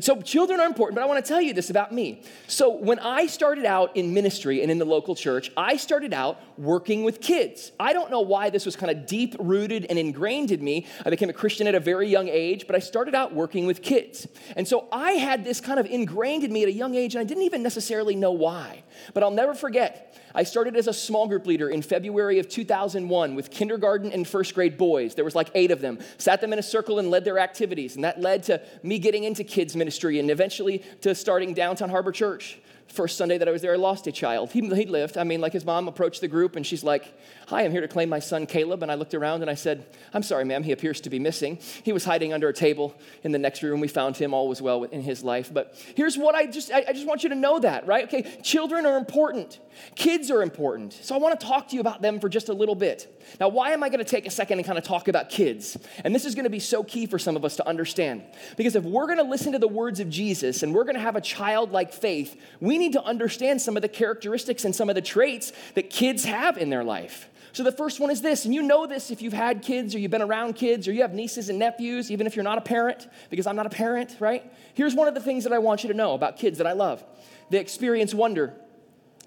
so 0.00 0.20
children 0.22 0.58
are 0.58 0.66
important, 0.66 0.94
but 0.94 1.02
I 1.02 1.06
want 1.06 1.22
to 1.22 1.28
tell 1.28 1.40
you 1.40 1.52
this 1.52 1.68
about 1.68 1.92
me. 1.92 2.22
So 2.46 2.70
when 2.70 2.98
I 2.98 3.26
started 3.26 3.66
out 3.66 3.94
in 3.94 4.14
ministry 4.14 4.62
and 4.62 4.70
in 4.70 4.78
the 4.78 4.86
local 4.86 5.14
church, 5.14 5.50
I 5.54 5.76
started 5.76 6.14
out 6.14 6.40
working 6.58 7.04
with 7.04 7.20
kids. 7.20 7.72
I 7.78 7.92
don't 7.92 8.10
know 8.10 8.22
why 8.22 8.48
this 8.48 8.64
was 8.64 8.74
kind 8.74 8.90
of 8.90 9.06
deep 9.06 9.36
rooted 9.38 9.84
and 9.84 9.98
ingrained 9.98 10.50
in 10.50 10.64
me. 10.64 10.86
I 11.04 11.10
became 11.10 11.28
a 11.28 11.34
Christian 11.34 11.66
at 11.66 11.74
a 11.74 11.80
very 11.80 12.08
young 12.08 12.28
age, 12.28 12.66
but 12.66 12.74
I 12.74 12.78
started 12.78 13.14
out 13.14 13.34
working 13.34 13.66
with 13.66 13.82
kids. 13.82 14.26
And 14.56 14.66
so 14.66 14.88
I 14.90 15.12
had 15.12 15.44
this 15.44 15.60
kind 15.60 15.78
of 15.78 15.84
ingrained 15.84 16.44
in 16.44 16.52
me 16.52 16.62
at 16.62 16.68
a 16.68 16.72
young 16.72 16.94
age, 16.94 17.14
and 17.14 17.20
I 17.20 17.24
didn't 17.24 17.42
even 17.42 17.62
necessarily 17.62 18.16
know 18.16 18.32
why. 18.32 18.84
But 19.12 19.22
I'll 19.22 19.30
never 19.30 19.54
forget 19.54 20.16
I 20.34 20.44
started 20.44 20.76
as 20.76 20.86
a 20.86 20.92
small 20.92 21.26
group 21.28 21.46
leader 21.46 21.68
in 21.68 21.82
February 21.82 22.38
of 22.38 22.48
2001 22.48 23.34
with 23.34 23.50
kindergarten 23.50 24.12
and 24.12 24.26
first 24.26 24.54
grade 24.54 24.78
boys. 24.78 25.14
There 25.14 25.24
was 25.24 25.34
like 25.34 25.50
eight 25.54 25.70
of 25.70 25.80
them. 25.80 25.98
Sat 26.18 26.40
them 26.40 26.52
in 26.52 26.58
a 26.58 26.62
circle 26.62 26.98
and 26.98 27.10
led 27.10 27.24
their 27.24 27.38
activities. 27.38 27.94
And 27.96 28.04
that 28.04 28.20
led 28.20 28.42
to 28.44 28.60
me 28.82 28.98
getting 28.98 29.24
into 29.24 29.44
kids 29.44 29.76
ministry 29.76 30.18
and 30.18 30.30
eventually 30.30 30.78
to 31.02 31.14
starting 31.14 31.54
Downtown 31.54 31.90
Harbor 31.90 32.12
Church 32.12 32.58
first 32.92 33.16
Sunday 33.16 33.38
that 33.38 33.48
I 33.48 33.50
was 33.50 33.62
there, 33.62 33.72
I 33.72 33.76
lost 33.76 34.06
a 34.06 34.12
child. 34.12 34.52
He, 34.52 34.60
he 34.60 34.86
lived. 34.86 35.16
I 35.16 35.24
mean, 35.24 35.40
like 35.40 35.52
his 35.52 35.64
mom 35.64 35.88
approached 35.88 36.20
the 36.20 36.28
group 36.28 36.56
and 36.56 36.66
she's 36.66 36.84
like, 36.84 37.12
Hi, 37.48 37.64
I'm 37.64 37.72
here 37.72 37.80
to 37.80 37.88
claim 37.88 38.08
my 38.08 38.18
son 38.18 38.46
Caleb. 38.46 38.82
And 38.82 38.92
I 38.92 38.94
looked 38.94 39.14
around 39.14 39.40
and 39.40 39.50
I 39.50 39.54
said, 39.54 39.86
I'm 40.12 40.22
sorry, 40.22 40.44
ma'am, 40.44 40.62
he 40.62 40.72
appears 40.72 41.00
to 41.02 41.10
be 41.10 41.18
missing. 41.18 41.58
He 41.82 41.92
was 41.92 42.04
hiding 42.04 42.32
under 42.32 42.48
a 42.48 42.52
table 42.52 42.94
in 43.22 43.32
the 43.32 43.38
next 43.38 43.62
room. 43.62 43.80
We 43.80 43.88
found 43.88 44.16
him. 44.16 44.34
All 44.34 44.48
was 44.48 44.60
well 44.60 44.84
in 44.84 45.02
his 45.02 45.24
life. 45.24 45.52
But 45.52 45.74
here's 45.96 46.18
what 46.18 46.34
I 46.34 46.46
just, 46.46 46.70
I, 46.70 46.84
I 46.88 46.92
just 46.92 47.06
want 47.06 47.22
you 47.22 47.30
to 47.30 47.34
know 47.34 47.58
that, 47.58 47.86
right? 47.86 48.04
Okay, 48.04 48.40
children 48.42 48.86
are 48.86 48.98
important. 48.98 49.58
Kids 49.94 50.30
are 50.30 50.42
important. 50.42 50.92
So 50.92 51.14
I 51.14 51.18
want 51.18 51.38
to 51.38 51.46
talk 51.46 51.68
to 51.68 51.74
you 51.74 51.80
about 51.80 52.02
them 52.02 52.20
for 52.20 52.28
just 52.28 52.48
a 52.48 52.54
little 52.54 52.74
bit. 52.74 53.22
Now, 53.40 53.48
why 53.48 53.72
am 53.72 53.82
I 53.82 53.88
going 53.88 54.04
to 54.04 54.10
take 54.10 54.26
a 54.26 54.30
second 54.30 54.58
and 54.58 54.66
kind 54.66 54.78
of 54.78 54.84
talk 54.84 55.08
about 55.08 55.30
kids? 55.30 55.78
And 56.04 56.14
this 56.14 56.24
is 56.24 56.34
going 56.34 56.44
to 56.44 56.50
be 56.50 56.58
so 56.58 56.84
key 56.84 57.06
for 57.06 57.18
some 57.18 57.36
of 57.36 57.44
us 57.44 57.56
to 57.56 57.66
understand. 57.66 58.22
Because 58.56 58.76
if 58.76 58.84
we're 58.84 59.06
going 59.06 59.18
to 59.18 59.24
listen 59.24 59.52
to 59.52 59.58
the 59.58 59.68
words 59.68 60.00
of 60.00 60.10
Jesus 60.10 60.62
and 60.62 60.74
we're 60.74 60.84
going 60.84 60.96
to 60.96 61.00
have 61.00 61.16
a 61.16 61.20
childlike 61.20 61.92
faith, 61.92 62.38
we 62.60 62.78
need 62.82 62.92
to 62.92 63.02
understand 63.02 63.62
some 63.62 63.76
of 63.76 63.82
the 63.82 63.88
characteristics 63.88 64.64
and 64.64 64.74
some 64.74 64.88
of 64.88 64.94
the 64.94 65.02
traits 65.02 65.52
that 65.74 65.90
kids 65.90 66.24
have 66.24 66.58
in 66.58 66.70
their 66.70 66.84
life. 66.84 67.28
So 67.52 67.62
the 67.62 67.72
first 67.72 68.00
one 68.00 68.10
is 68.10 68.22
this, 68.22 68.46
and 68.46 68.54
you 68.54 68.62
know 68.62 68.86
this 68.86 69.10
if 69.10 69.20
you've 69.20 69.34
had 69.34 69.62
kids 69.62 69.94
or 69.94 69.98
you've 69.98 70.10
been 70.10 70.22
around 70.22 70.54
kids 70.54 70.88
or 70.88 70.92
you 70.92 71.02
have 71.02 71.12
nieces 71.12 71.50
and 71.50 71.58
nephews, 71.58 72.10
even 72.10 72.26
if 72.26 72.34
you're 72.34 72.42
not 72.42 72.56
a 72.56 72.62
parent, 72.62 73.08
because 73.28 73.46
I'm 73.46 73.56
not 73.56 73.66
a 73.66 73.70
parent, 73.70 74.16
right? 74.20 74.50
Here's 74.74 74.94
one 74.94 75.06
of 75.06 75.14
the 75.14 75.20
things 75.20 75.44
that 75.44 75.52
I 75.52 75.58
want 75.58 75.84
you 75.84 75.88
to 75.88 75.94
know 75.94 76.14
about 76.14 76.38
kids 76.38 76.58
that 76.58 76.66
I 76.66 76.72
love 76.72 77.04
they 77.50 77.58
experience 77.58 78.14
wonder. 78.14 78.54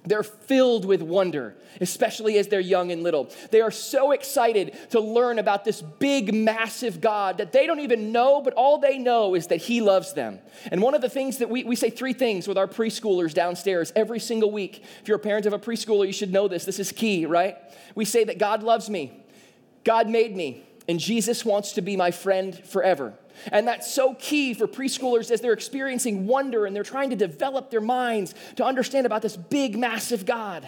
They're 0.05 0.23
filled 0.23 0.85
with 0.85 1.01
wonder, 1.01 1.55
especially 1.81 2.37
as 2.37 2.47
they're 2.47 2.59
young 2.59 2.91
and 2.91 3.03
little. 3.03 3.31
They 3.51 3.61
are 3.61 3.71
so 3.71 4.11
excited 4.11 4.77
to 4.91 4.99
learn 4.99 5.39
about 5.39 5.65
this 5.65 5.81
big, 5.81 6.33
massive 6.33 7.01
God 7.01 7.37
that 7.37 7.51
they 7.51 7.65
don't 7.65 7.79
even 7.79 8.11
know, 8.11 8.41
but 8.41 8.53
all 8.53 8.77
they 8.77 8.97
know 8.97 9.35
is 9.35 9.47
that 9.47 9.57
He 9.57 9.81
loves 9.81 10.13
them. 10.13 10.39
And 10.71 10.81
one 10.81 10.93
of 10.93 11.01
the 11.01 11.09
things 11.09 11.39
that 11.39 11.49
we, 11.49 11.63
we 11.63 11.75
say 11.75 11.89
three 11.89 12.13
things 12.13 12.47
with 12.47 12.57
our 12.57 12.67
preschoolers 12.67 13.33
downstairs 13.33 13.91
every 13.95 14.19
single 14.19 14.51
week. 14.51 14.83
If 15.01 15.07
you're 15.07 15.17
a 15.17 15.19
parent 15.19 15.45
of 15.45 15.53
a 15.53 15.59
preschooler, 15.59 16.05
you 16.05 16.13
should 16.13 16.31
know 16.31 16.47
this. 16.47 16.65
This 16.65 16.79
is 16.79 16.91
key, 16.91 17.25
right? 17.25 17.57
We 17.95 18.05
say 18.05 18.23
that 18.25 18.37
God 18.37 18.63
loves 18.63 18.89
me, 18.89 19.23
God 19.83 20.09
made 20.09 20.35
me, 20.35 20.63
and 20.87 20.99
Jesus 20.99 21.43
wants 21.43 21.73
to 21.73 21.81
be 21.81 21.95
my 21.95 22.11
friend 22.11 22.57
forever. 22.65 23.13
And 23.51 23.67
that's 23.67 23.91
so 23.91 24.15
key 24.15 24.53
for 24.53 24.67
preschoolers 24.67 25.31
as 25.31 25.41
they're 25.41 25.53
experiencing 25.53 26.27
wonder 26.27 26.65
and 26.65 26.75
they're 26.75 26.83
trying 26.83 27.09
to 27.09 27.15
develop 27.15 27.69
their 27.69 27.81
minds 27.81 28.33
to 28.55 28.63
understand 28.63 29.05
about 29.05 29.21
this 29.21 29.35
big, 29.35 29.77
massive 29.77 30.25
God. 30.25 30.67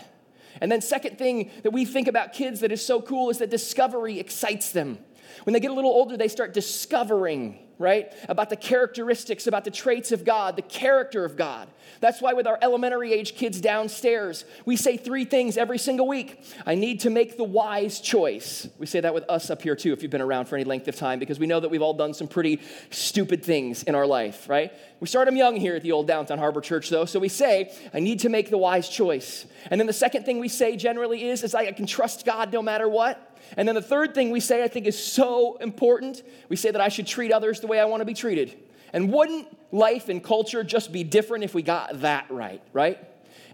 And 0.59 0.71
then, 0.71 0.81
second 0.81 1.17
thing 1.17 1.51
that 1.63 1.71
we 1.71 1.85
think 1.85 2.07
about 2.07 2.33
kids 2.33 2.61
that 2.61 2.71
is 2.71 2.83
so 2.83 3.01
cool 3.01 3.29
is 3.29 3.37
that 3.37 3.49
discovery 3.49 4.19
excites 4.19 4.71
them. 4.71 4.97
When 5.43 5.53
they 5.53 5.59
get 5.59 5.71
a 5.71 5.73
little 5.73 5.91
older, 5.91 6.17
they 6.17 6.27
start 6.27 6.53
discovering 6.53 7.59
right? 7.79 8.11
About 8.27 8.49
the 8.49 8.55
characteristics, 8.55 9.47
about 9.47 9.63
the 9.63 9.71
traits 9.71 10.11
of 10.11 10.25
God, 10.25 10.55
the 10.55 10.61
character 10.61 11.23
of 11.23 11.35
God. 11.35 11.67
That's 11.99 12.21
why, 12.21 12.33
with 12.33 12.47
our 12.47 12.57
elementary 12.61 13.13
age 13.13 13.35
kids 13.35 13.61
downstairs, 13.61 14.45
we 14.65 14.75
say 14.75 14.97
three 14.97 15.25
things 15.25 15.57
every 15.57 15.77
single 15.77 16.07
week. 16.07 16.43
I 16.65 16.75
need 16.75 17.01
to 17.01 17.09
make 17.09 17.37
the 17.37 17.43
wise 17.43 17.99
choice. 17.99 18.67
We 18.77 18.85
say 18.85 18.99
that 18.99 19.13
with 19.13 19.25
us 19.29 19.49
up 19.49 19.61
here 19.61 19.75
too, 19.75 19.93
if 19.93 20.01
you've 20.01 20.11
been 20.11 20.21
around 20.21 20.45
for 20.45 20.55
any 20.55 20.65
length 20.65 20.87
of 20.87 20.95
time, 20.95 21.19
because 21.19 21.39
we 21.39 21.47
know 21.47 21.59
that 21.59 21.69
we've 21.69 21.81
all 21.81 21.93
done 21.93 22.13
some 22.13 22.27
pretty 22.27 22.61
stupid 22.89 23.43
things 23.43 23.83
in 23.83 23.95
our 23.95 24.05
life, 24.05 24.49
right? 24.49 24.73
We 24.99 25.07
start 25.07 25.27
them 25.27 25.35
young 25.35 25.55
here 25.55 25.75
at 25.75 25.83
the 25.83 25.91
old 25.91 26.07
downtown 26.07 26.39
Harbor 26.39 26.61
Church, 26.61 26.89
though. 26.89 27.05
So 27.05 27.19
we 27.19 27.29
say, 27.29 27.71
I 27.93 27.99
need 27.99 28.19
to 28.21 28.29
make 28.29 28.49
the 28.49 28.57
wise 28.57 28.89
choice. 28.89 29.45
And 29.69 29.79
then 29.79 29.87
the 29.87 29.93
second 29.93 30.23
thing 30.25 30.39
we 30.39 30.49
say 30.49 30.75
generally 30.75 31.29
is, 31.29 31.43
is 31.43 31.53
I 31.53 31.71
can 31.71 31.85
trust 31.85 32.25
God 32.25 32.51
no 32.51 32.61
matter 32.61 32.89
what. 32.89 33.36
And 33.55 33.67
then 33.67 33.75
the 33.75 33.81
third 33.81 34.13
thing 34.13 34.31
we 34.31 34.39
say, 34.39 34.63
I 34.63 34.67
think, 34.67 34.85
is 34.85 35.01
so 35.01 35.57
important. 35.57 36.23
We 36.49 36.55
say 36.55 36.71
that 36.71 36.81
I 36.81 36.89
should 36.89 37.07
treat 37.07 37.31
others 37.31 37.59
the 37.59 37.67
way 37.67 37.79
I 37.79 37.85
want 37.85 38.01
to 38.01 38.05
be 38.05 38.13
treated. 38.13 38.57
And 38.93 39.11
wouldn't 39.11 39.47
life 39.71 40.09
and 40.09 40.23
culture 40.23 40.63
just 40.63 40.91
be 40.91 41.03
different 41.03 41.43
if 41.43 41.53
we 41.53 41.61
got 41.61 42.01
that 42.01 42.29
right, 42.29 42.61
right? 42.73 42.99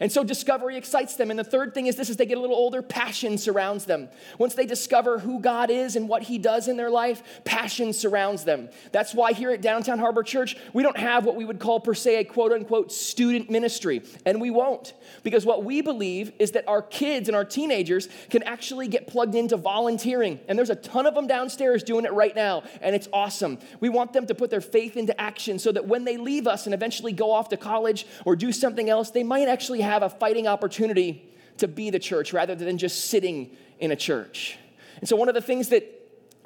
And 0.03 0.11
so 0.11 0.21
discovery 0.21 0.75
excites 0.75 1.15
them. 1.15 1.29
And 1.29 1.39
the 1.39 1.45
third 1.45 1.73
thing 1.73 1.87
is 1.87 1.95
this 1.95 2.09
as 2.09 2.17
they 2.17 2.25
get 2.25 2.37
a 2.37 2.41
little 2.41 2.57
older, 2.57 2.81
passion 2.81 3.37
surrounds 3.37 3.85
them. 3.85 4.09
Once 4.37 4.53
they 4.53 4.65
discover 4.65 5.17
who 5.17 5.39
God 5.39 5.69
is 5.69 5.95
and 5.95 6.09
what 6.09 6.23
he 6.23 6.37
does 6.37 6.67
in 6.67 6.75
their 6.75 6.89
life, 6.89 7.23
passion 7.45 7.93
surrounds 7.93 8.43
them. 8.43 8.67
That's 8.91 9.13
why 9.13 9.31
here 9.31 9.51
at 9.51 9.61
Downtown 9.61 9.99
Harbor 9.99 10.21
Church, 10.21 10.57
we 10.73 10.83
don't 10.83 10.97
have 10.97 11.23
what 11.23 11.37
we 11.37 11.45
would 11.45 11.57
call 11.57 11.79
per 11.79 11.93
se 11.93 12.17
a 12.17 12.25
quote 12.25 12.51
unquote 12.51 12.91
student 12.91 13.49
ministry. 13.49 14.01
And 14.25 14.41
we 14.41 14.51
won't. 14.51 14.93
Because 15.23 15.45
what 15.45 15.63
we 15.63 15.79
believe 15.79 16.33
is 16.37 16.51
that 16.51 16.67
our 16.67 16.81
kids 16.81 17.29
and 17.29 17.35
our 17.37 17.45
teenagers 17.45 18.09
can 18.29 18.43
actually 18.43 18.89
get 18.89 19.07
plugged 19.07 19.35
into 19.35 19.55
volunteering. 19.55 20.37
And 20.49 20.57
there's 20.57 20.69
a 20.69 20.75
ton 20.75 21.05
of 21.05 21.15
them 21.15 21.27
downstairs 21.27 21.81
doing 21.81 22.03
it 22.03 22.11
right 22.11 22.35
now. 22.35 22.63
And 22.81 22.93
it's 22.93 23.07
awesome. 23.13 23.57
We 23.79 23.87
want 23.87 24.11
them 24.11 24.27
to 24.27 24.35
put 24.35 24.49
their 24.49 24.59
faith 24.59 24.97
into 24.97 25.17
action 25.17 25.59
so 25.59 25.71
that 25.71 25.87
when 25.87 26.03
they 26.03 26.17
leave 26.17 26.45
us 26.45 26.65
and 26.65 26.73
eventually 26.73 27.13
go 27.13 27.31
off 27.31 27.47
to 27.49 27.57
college 27.57 28.05
or 28.25 28.35
do 28.35 28.51
something 28.51 28.89
else, 28.89 29.09
they 29.09 29.23
might 29.23 29.47
actually 29.47 29.79
have 29.79 29.92
have 29.93 30.03
a 30.03 30.09
fighting 30.09 30.47
opportunity 30.47 31.29
to 31.57 31.67
be 31.67 31.89
the 31.89 31.99
church 31.99 32.33
rather 32.33 32.55
than 32.55 32.77
just 32.77 33.05
sitting 33.05 33.55
in 33.79 33.91
a 33.91 33.95
church. 33.95 34.57
And 34.99 35.07
so, 35.07 35.15
one 35.15 35.29
of 35.29 35.35
the 35.35 35.41
things 35.41 35.69
that 35.69 35.83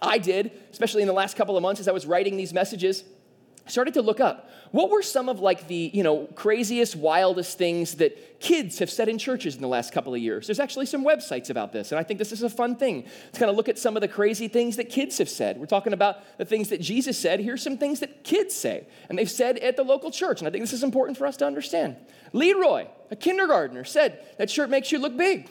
I 0.02 0.18
did, 0.18 0.52
especially 0.72 1.02
in 1.02 1.08
the 1.08 1.14
last 1.14 1.36
couple 1.38 1.58
of 1.58 1.64
months 1.64 1.80
as 1.80 1.88
I 1.88 1.92
was 1.92 2.06
writing 2.06 2.38
these 2.38 2.54
messages, 2.54 3.04
started 3.68 3.94
to 3.94 4.02
look 4.02 4.20
up 4.20 4.50
what 4.72 4.90
were 4.90 5.02
some 5.02 5.30
of 5.30 5.40
like 5.40 5.68
the 5.68 5.92
you 5.94 6.04
know 6.04 6.26
craziest 6.36 6.96
wildest 6.96 7.58
things 7.58 7.96
that 7.96 8.40
kids 8.40 8.80
have 8.80 8.90
said 8.90 9.08
in 9.08 9.18
churches 9.18 9.56
in 9.56 9.62
the 9.62 9.68
last 9.68 9.94
couple 9.94 10.14
of 10.14 10.22
years? 10.22 10.48
There's 10.48 10.60
actually 10.60 10.86
some 10.86 11.06
websites 11.06 11.50
about 11.50 11.72
this 11.72 11.92
and 11.92 12.00
i 12.00 12.04
think 12.04 12.20
this 12.20 12.32
is 12.32 12.44
a 12.44 12.50
fun 12.50 12.76
thing 12.76 13.04
to 13.34 13.40
kind 13.40 13.50
of 13.50 13.56
look 13.56 13.70
at 13.70 13.80
some 13.80 13.96
of 13.96 14.02
the 14.02 14.08
crazy 14.08 14.48
things 14.48 14.76
that 14.76 14.90
kids 14.90 15.18
have 15.18 15.30
said. 15.30 15.58
We're 15.58 15.66
talking 15.66 15.94
about 15.94 16.38
the 16.38 16.46
things 16.46 16.70
that 16.70 16.82
jesus 16.82 17.18
said. 17.18 17.40
Here's 17.40 17.64
some 17.64 17.78
things 17.78 18.00
that 18.02 18.24
kids 18.24 18.54
say 18.54 18.88
and 19.10 19.18
they've 19.18 19.30
said 19.30 19.58
at 19.60 19.78
the 19.78 19.84
local 19.84 20.12
church 20.12 20.42
and 20.42 20.48
i 20.48 20.52
think 20.52 20.64
this 20.64 20.74
is 20.74 20.84
important 20.84 21.18
for 21.18 21.26
us 21.26 21.38
to 21.38 21.46
understand. 21.46 21.96
Leroy 22.34 22.88
a 23.10 23.16
kindergartner 23.16 23.84
said 23.84 24.20
that 24.38 24.50
shirt 24.50 24.70
makes 24.70 24.92
you 24.92 25.00
look 25.00 25.16
big 25.16 25.48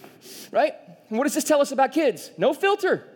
right? 0.50 0.74
And 1.08 1.18
what 1.18 1.24
does 1.24 1.34
this 1.34 1.44
tell 1.44 1.60
us 1.60 1.72
about 1.72 1.92
kids? 1.92 2.30
No 2.36 2.52
filter. 2.52 3.06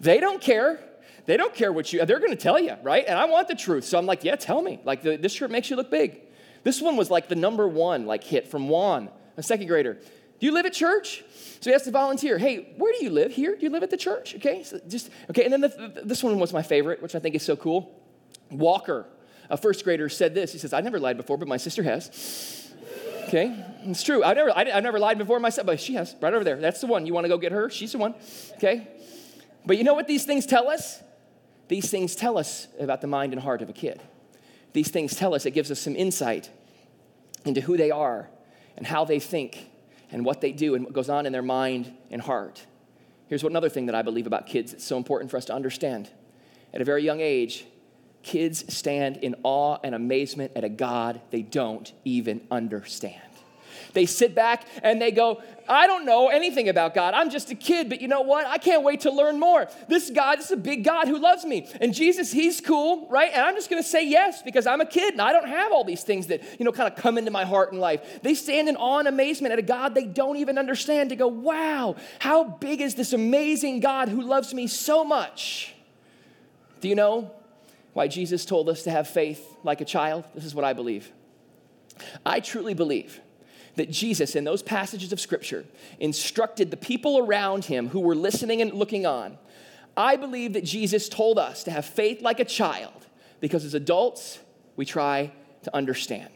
They 0.00 0.20
don't 0.20 0.40
care 0.40 0.80
they 1.26 1.36
don't 1.36 1.54
care 1.54 1.72
what 1.72 1.92
you, 1.92 2.04
they're 2.04 2.20
to 2.20 2.36
tell 2.36 2.58
you, 2.58 2.76
right? 2.82 3.04
And 3.06 3.18
I 3.18 3.26
want 3.26 3.48
the 3.48 3.54
truth. 3.54 3.84
So 3.84 3.98
I'm 3.98 4.06
like, 4.06 4.24
yeah, 4.24 4.36
tell 4.36 4.62
me. 4.62 4.80
Like, 4.84 5.02
the, 5.02 5.16
this 5.16 5.32
shirt 5.32 5.50
makes 5.50 5.68
you 5.70 5.76
look 5.76 5.90
big. 5.90 6.20
This 6.62 6.80
one 6.80 6.96
was 6.96 7.10
like 7.10 7.28
the 7.28 7.34
number 7.36 7.68
one, 7.68 8.06
like, 8.06 8.24
hit 8.24 8.48
from 8.48 8.68
Juan, 8.68 9.10
a 9.36 9.42
second 9.42 9.66
grader. 9.66 9.94
Do 9.94 10.46
you 10.46 10.52
live 10.52 10.66
at 10.66 10.72
church? 10.72 11.24
So 11.60 11.70
he 11.70 11.72
has 11.72 11.82
to 11.82 11.90
volunteer. 11.90 12.38
Hey, 12.38 12.74
where 12.76 12.92
do 12.92 13.04
you 13.04 13.10
live? 13.10 13.32
Here? 13.32 13.56
Do 13.56 13.62
you 13.62 13.70
live 13.70 13.82
at 13.82 13.90
the 13.90 13.96
church? 13.96 14.34
Okay, 14.36 14.62
so 14.62 14.80
just, 14.86 15.10
okay. 15.30 15.44
And 15.44 15.52
then 15.52 15.62
the, 15.62 15.68
the, 15.68 16.02
this 16.04 16.22
one 16.22 16.38
was 16.38 16.52
my 16.52 16.62
favorite, 16.62 17.02
which 17.02 17.14
I 17.14 17.18
think 17.18 17.34
is 17.34 17.42
so 17.42 17.56
cool. 17.56 17.98
Walker, 18.50 19.06
a 19.48 19.56
first 19.56 19.82
grader, 19.82 20.08
said 20.08 20.34
this. 20.34 20.52
He 20.52 20.58
says, 20.58 20.72
I 20.72 20.80
never 20.80 21.00
lied 21.00 21.16
before, 21.16 21.38
but 21.38 21.48
my 21.48 21.56
sister 21.56 21.82
has. 21.82 22.72
Okay, 23.24 23.64
it's 23.82 24.04
true. 24.04 24.22
I 24.22 24.34
never, 24.34 24.50
I, 24.50 24.70
I 24.72 24.80
never 24.80 25.00
lied 25.00 25.18
before 25.18 25.40
myself, 25.40 25.66
but 25.66 25.80
she 25.80 25.94
has. 25.94 26.14
Right 26.20 26.32
over 26.32 26.44
there. 26.44 26.56
That's 26.56 26.80
the 26.80 26.86
one. 26.86 27.06
You 27.06 27.14
want 27.14 27.24
to 27.24 27.28
go 27.28 27.38
get 27.38 27.50
her? 27.50 27.70
She's 27.70 27.92
the 27.92 27.98
one. 27.98 28.14
Okay. 28.54 28.86
But 29.64 29.78
you 29.78 29.84
know 29.84 29.94
what 29.94 30.06
these 30.06 30.24
things 30.24 30.46
tell 30.46 30.68
us? 30.68 31.02
These 31.68 31.90
things 31.90 32.14
tell 32.14 32.38
us 32.38 32.68
about 32.78 33.00
the 33.00 33.06
mind 33.06 33.32
and 33.32 33.42
heart 33.42 33.62
of 33.62 33.68
a 33.68 33.72
kid. 33.72 34.00
These 34.72 34.88
things 34.90 35.16
tell 35.16 35.34
us, 35.34 35.46
it 35.46 35.52
gives 35.52 35.70
us 35.70 35.80
some 35.80 35.96
insight 35.96 36.50
into 37.44 37.60
who 37.60 37.76
they 37.76 37.90
are 37.90 38.28
and 38.76 38.86
how 38.86 39.04
they 39.04 39.18
think 39.18 39.70
and 40.10 40.24
what 40.24 40.40
they 40.40 40.52
do 40.52 40.74
and 40.74 40.84
what 40.84 40.92
goes 40.92 41.08
on 41.08 41.26
in 41.26 41.32
their 41.32 41.42
mind 41.42 41.92
and 42.10 42.20
heart. 42.22 42.64
Here's 43.28 43.42
what 43.42 43.50
another 43.50 43.68
thing 43.68 43.86
that 43.86 43.94
I 43.94 44.02
believe 44.02 44.26
about 44.26 44.46
kids 44.46 44.72
that's 44.72 44.84
so 44.84 44.96
important 44.96 45.30
for 45.30 45.36
us 45.36 45.46
to 45.46 45.54
understand. 45.54 46.10
At 46.72 46.80
a 46.80 46.84
very 46.84 47.02
young 47.02 47.20
age, 47.20 47.66
kids 48.22 48.72
stand 48.72 49.16
in 49.18 49.34
awe 49.42 49.78
and 49.82 49.94
amazement 49.94 50.52
at 50.54 50.62
a 50.62 50.68
God 50.68 51.20
they 51.30 51.42
don't 51.42 51.92
even 52.04 52.46
understand. 52.50 53.22
They 53.94 54.06
sit 54.06 54.34
back 54.34 54.64
and 54.82 55.00
they 55.00 55.10
go, 55.10 55.42
I 55.68 55.86
don't 55.86 56.04
know 56.04 56.28
anything 56.28 56.68
about 56.68 56.94
God. 56.94 57.14
I'm 57.14 57.30
just 57.30 57.50
a 57.50 57.54
kid, 57.54 57.88
but 57.88 58.00
you 58.00 58.08
know 58.08 58.20
what? 58.20 58.46
I 58.46 58.58
can't 58.58 58.82
wait 58.82 59.00
to 59.00 59.10
learn 59.10 59.38
more. 59.38 59.68
This 59.88 60.10
God, 60.10 60.38
this 60.38 60.46
is 60.46 60.52
a 60.52 60.56
big 60.56 60.84
God 60.84 61.08
who 61.08 61.18
loves 61.18 61.44
me. 61.44 61.68
And 61.80 61.94
Jesus, 61.94 62.32
he's 62.32 62.60
cool, 62.60 63.08
right? 63.08 63.30
And 63.32 63.42
I'm 63.42 63.54
just 63.54 63.70
going 63.70 63.82
to 63.82 63.88
say 63.88 64.06
yes 64.06 64.42
because 64.42 64.66
I'm 64.66 64.80
a 64.80 64.86
kid 64.86 65.14
and 65.14 65.22
I 65.22 65.32
don't 65.32 65.48
have 65.48 65.72
all 65.72 65.84
these 65.84 66.02
things 66.02 66.28
that, 66.28 66.42
you 66.58 66.64
know, 66.64 66.72
kind 66.72 66.92
of 66.92 66.98
come 66.98 67.18
into 67.18 67.30
my 67.30 67.44
heart 67.44 67.72
and 67.72 67.80
life. 67.80 68.22
They 68.22 68.34
stand 68.34 68.68
in 68.68 68.76
awe 68.76 68.98
and 68.98 69.08
amazement 69.08 69.52
at 69.52 69.58
a 69.58 69.62
God 69.62 69.94
they 69.94 70.04
don't 70.04 70.36
even 70.36 70.58
understand 70.58 71.10
to 71.10 71.16
go, 71.16 71.28
wow, 71.28 71.96
how 72.18 72.44
big 72.44 72.80
is 72.80 72.94
this 72.94 73.12
amazing 73.12 73.80
God 73.80 74.08
who 74.08 74.22
loves 74.22 74.54
me 74.54 74.66
so 74.66 75.04
much? 75.04 75.74
Do 76.80 76.88
you 76.88 76.94
know 76.94 77.32
why 77.92 78.08
Jesus 78.08 78.44
told 78.44 78.68
us 78.68 78.82
to 78.82 78.90
have 78.90 79.08
faith 79.08 79.56
like 79.64 79.80
a 79.80 79.84
child? 79.84 80.24
This 80.34 80.44
is 80.44 80.54
what 80.54 80.64
I 80.64 80.72
believe. 80.72 81.10
I 82.24 82.40
truly 82.40 82.74
believe 82.74 83.20
that 83.76 83.90
Jesus, 83.90 84.34
in 84.34 84.44
those 84.44 84.62
passages 84.62 85.12
of 85.12 85.20
Scripture, 85.20 85.64
instructed 86.00 86.70
the 86.70 86.76
people 86.76 87.18
around 87.18 87.66
him 87.66 87.88
who 87.88 88.00
were 88.00 88.14
listening 88.14 88.60
and 88.60 88.72
looking 88.72 89.06
on. 89.06 89.38
I 89.96 90.16
believe 90.16 90.54
that 90.54 90.64
Jesus 90.64 91.08
told 91.08 91.38
us 91.38 91.64
to 91.64 91.70
have 91.70 91.84
faith 91.84 92.20
like 92.22 92.40
a 92.40 92.44
child 92.44 93.06
because 93.40 93.64
as 93.64 93.74
adults, 93.74 94.38
we 94.76 94.84
try 94.84 95.32
to 95.62 95.74
understand. 95.74 96.30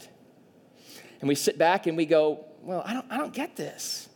And 1.20 1.28
we 1.28 1.34
sit 1.34 1.58
back 1.58 1.86
and 1.86 1.96
we 1.96 2.06
go, 2.06 2.44
Well, 2.62 2.82
I 2.84 2.94
don't, 2.94 3.06
I 3.10 3.16
don't 3.16 3.34
get 3.34 3.56
this. 3.56 4.08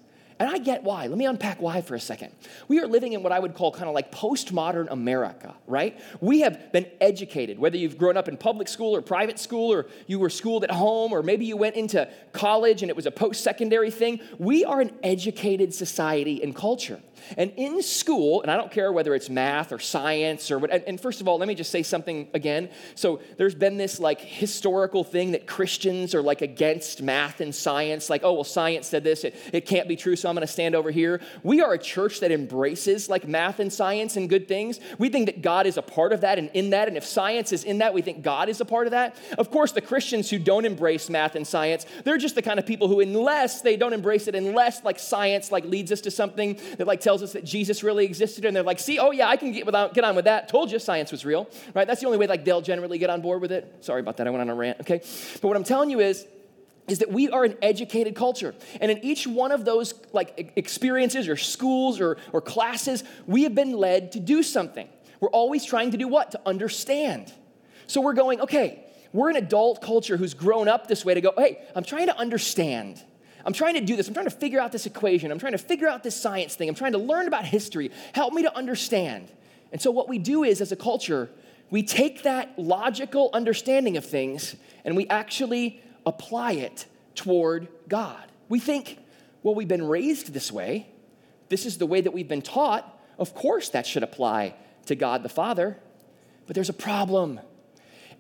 And 0.44 0.52
I 0.52 0.58
get 0.58 0.82
why. 0.82 1.06
Let 1.06 1.16
me 1.16 1.24
unpack 1.24 1.62
why 1.62 1.80
for 1.80 1.94
a 1.94 2.00
second. 2.00 2.30
We 2.68 2.78
are 2.78 2.86
living 2.86 3.14
in 3.14 3.22
what 3.22 3.32
I 3.32 3.38
would 3.38 3.54
call 3.54 3.72
kind 3.72 3.88
of 3.88 3.94
like 3.94 4.12
postmodern 4.12 4.88
America, 4.90 5.54
right? 5.66 5.98
We 6.20 6.40
have 6.40 6.70
been 6.70 6.84
educated, 7.00 7.58
whether 7.58 7.78
you've 7.78 7.96
grown 7.96 8.18
up 8.18 8.28
in 8.28 8.36
public 8.36 8.68
school 8.68 8.94
or 8.94 9.00
private 9.00 9.38
school, 9.38 9.72
or 9.72 9.86
you 10.06 10.18
were 10.18 10.28
schooled 10.28 10.62
at 10.62 10.70
home, 10.70 11.14
or 11.14 11.22
maybe 11.22 11.46
you 11.46 11.56
went 11.56 11.76
into 11.76 12.06
college 12.34 12.82
and 12.82 12.90
it 12.90 12.94
was 12.94 13.06
a 13.06 13.10
post 13.10 13.42
secondary 13.42 13.90
thing. 13.90 14.20
We 14.38 14.66
are 14.66 14.82
an 14.82 14.90
educated 15.02 15.72
society 15.72 16.42
and 16.42 16.54
culture. 16.54 17.00
And 17.36 17.52
in 17.56 17.82
school, 17.82 18.42
and 18.42 18.50
I 18.50 18.56
don't 18.56 18.70
care 18.70 18.92
whether 18.92 19.14
it's 19.14 19.30
math 19.30 19.72
or 19.72 19.78
science 19.78 20.50
or 20.50 20.58
what, 20.58 20.70
and 20.70 21.00
first 21.00 21.20
of 21.20 21.28
all, 21.28 21.38
let 21.38 21.48
me 21.48 21.54
just 21.54 21.70
say 21.70 21.82
something 21.82 22.28
again. 22.34 22.68
So 22.94 23.20
there's 23.36 23.54
been 23.54 23.76
this 23.76 23.98
like 23.98 24.20
historical 24.20 25.04
thing 25.04 25.32
that 25.32 25.46
Christians 25.46 26.14
are 26.14 26.22
like 26.22 26.42
against 26.42 27.02
math 27.02 27.40
and 27.40 27.54
science, 27.54 28.10
like, 28.10 28.22
oh, 28.24 28.34
well, 28.34 28.44
science 28.44 28.86
said 28.86 29.04
this, 29.04 29.24
it, 29.24 29.34
it 29.52 29.66
can't 29.66 29.88
be 29.88 29.96
true, 29.96 30.16
so 30.16 30.28
I'm 30.28 30.34
gonna 30.34 30.46
stand 30.46 30.74
over 30.74 30.90
here. 30.90 31.20
We 31.42 31.60
are 31.60 31.72
a 31.72 31.78
church 31.78 32.20
that 32.20 32.32
embraces 32.32 33.08
like 33.08 33.26
math 33.26 33.60
and 33.60 33.72
science 33.72 34.16
and 34.16 34.28
good 34.28 34.48
things. 34.48 34.80
We 34.98 35.08
think 35.08 35.26
that 35.26 35.42
God 35.42 35.66
is 35.66 35.76
a 35.76 35.82
part 35.82 36.12
of 36.12 36.22
that 36.22 36.38
and 36.38 36.50
in 36.54 36.70
that, 36.70 36.88
and 36.88 36.96
if 36.96 37.04
science 37.04 37.52
is 37.52 37.64
in 37.64 37.78
that, 37.78 37.94
we 37.94 38.02
think 38.02 38.22
God 38.22 38.48
is 38.48 38.60
a 38.60 38.64
part 38.64 38.86
of 38.86 38.90
that. 38.92 39.16
Of 39.38 39.50
course, 39.50 39.72
the 39.72 39.80
Christians 39.80 40.30
who 40.30 40.38
don't 40.38 40.64
embrace 40.64 41.08
math 41.08 41.34
and 41.34 41.46
science, 41.46 41.86
they're 42.04 42.18
just 42.18 42.34
the 42.34 42.42
kind 42.42 42.58
of 42.58 42.66
people 42.66 42.88
who, 42.88 43.00
unless 43.00 43.62
they 43.62 43.76
don't 43.76 43.92
embrace 43.92 44.28
it, 44.28 44.34
unless 44.34 44.84
like 44.84 44.98
science 44.98 45.50
like 45.52 45.64
leads 45.64 45.92
us 45.92 46.00
to 46.02 46.10
something 46.10 46.58
that 46.78 46.86
like 46.86 47.00
tells 47.00 47.13
tells 47.14 47.22
us 47.22 47.32
that 47.34 47.44
Jesus 47.44 47.84
really 47.84 48.04
existed, 48.04 48.44
and 48.44 48.56
they're 48.56 48.64
like, 48.64 48.80
see, 48.80 48.98
oh 48.98 49.12
yeah, 49.12 49.28
I 49.28 49.36
can 49.36 49.52
get, 49.52 49.66
without, 49.66 49.94
get 49.94 50.02
on 50.02 50.16
with 50.16 50.24
that. 50.24 50.48
Told 50.48 50.72
you 50.72 50.80
science 50.80 51.12
was 51.12 51.24
real, 51.24 51.48
right? 51.72 51.86
That's 51.86 52.00
the 52.00 52.06
only 52.06 52.18
way 52.18 52.26
like 52.26 52.44
they'll 52.44 52.60
generally 52.60 52.98
get 52.98 53.08
on 53.08 53.20
board 53.20 53.40
with 53.40 53.52
it. 53.52 53.72
Sorry 53.82 54.00
about 54.00 54.16
that, 54.16 54.26
I 54.26 54.30
went 54.30 54.40
on 54.40 54.50
a 54.50 54.54
rant, 54.54 54.80
okay? 54.80 55.00
But 55.34 55.44
what 55.44 55.56
I'm 55.56 55.62
telling 55.62 55.90
you 55.90 56.00
is, 56.00 56.26
is 56.88 56.98
that 56.98 57.12
we 57.12 57.30
are 57.30 57.44
an 57.44 57.56
educated 57.62 58.16
culture. 58.16 58.52
And 58.80 58.90
in 58.90 58.98
each 59.04 59.28
one 59.28 59.52
of 59.52 59.64
those 59.64 59.94
like 60.12 60.52
experiences 60.56 61.28
or 61.28 61.36
schools 61.36 62.00
or, 62.00 62.18
or 62.32 62.40
classes, 62.40 63.04
we 63.28 63.44
have 63.44 63.54
been 63.54 63.72
led 63.72 64.10
to 64.12 64.20
do 64.20 64.42
something. 64.42 64.88
We're 65.20 65.30
always 65.30 65.64
trying 65.64 65.92
to 65.92 65.96
do 65.96 66.08
what? 66.08 66.32
To 66.32 66.40
understand. 66.44 67.32
So 67.86 68.00
we're 68.00 68.12
going, 68.14 68.40
okay, 68.40 68.84
we're 69.12 69.30
an 69.30 69.36
adult 69.36 69.82
culture 69.82 70.16
who's 70.16 70.34
grown 70.34 70.66
up 70.66 70.88
this 70.88 71.04
way 71.04 71.14
to 71.14 71.20
go, 71.20 71.32
hey, 71.38 71.62
I'm 71.76 71.84
trying 71.84 72.08
to 72.08 72.18
understand. 72.18 73.02
I'm 73.44 73.52
trying 73.52 73.74
to 73.74 73.80
do 73.80 73.96
this. 73.96 74.08
I'm 74.08 74.14
trying 74.14 74.26
to 74.26 74.30
figure 74.30 74.60
out 74.60 74.72
this 74.72 74.86
equation. 74.86 75.30
I'm 75.30 75.38
trying 75.38 75.52
to 75.52 75.58
figure 75.58 75.88
out 75.88 76.02
this 76.02 76.16
science 76.16 76.54
thing. 76.54 76.68
I'm 76.68 76.74
trying 76.74 76.92
to 76.92 76.98
learn 76.98 77.28
about 77.28 77.44
history. 77.44 77.90
Help 78.12 78.32
me 78.32 78.42
to 78.42 78.56
understand. 78.56 79.30
And 79.72 79.80
so, 79.80 79.90
what 79.90 80.08
we 80.08 80.18
do 80.18 80.44
is, 80.44 80.60
as 80.60 80.72
a 80.72 80.76
culture, 80.76 81.30
we 81.70 81.82
take 81.82 82.22
that 82.22 82.58
logical 82.58 83.30
understanding 83.32 83.96
of 83.96 84.04
things 84.04 84.56
and 84.84 84.96
we 84.96 85.06
actually 85.08 85.82
apply 86.06 86.52
it 86.52 86.86
toward 87.14 87.68
God. 87.88 88.22
We 88.48 88.60
think, 88.60 88.98
well, 89.42 89.54
we've 89.54 89.68
been 89.68 89.86
raised 89.86 90.32
this 90.32 90.52
way. 90.52 90.88
This 91.48 91.66
is 91.66 91.78
the 91.78 91.86
way 91.86 92.00
that 92.00 92.12
we've 92.12 92.28
been 92.28 92.42
taught. 92.42 92.90
Of 93.18 93.34
course, 93.34 93.68
that 93.70 93.86
should 93.86 94.02
apply 94.02 94.54
to 94.86 94.94
God 94.94 95.22
the 95.22 95.28
Father. 95.28 95.78
But 96.46 96.54
there's 96.54 96.68
a 96.68 96.74
problem. 96.74 97.40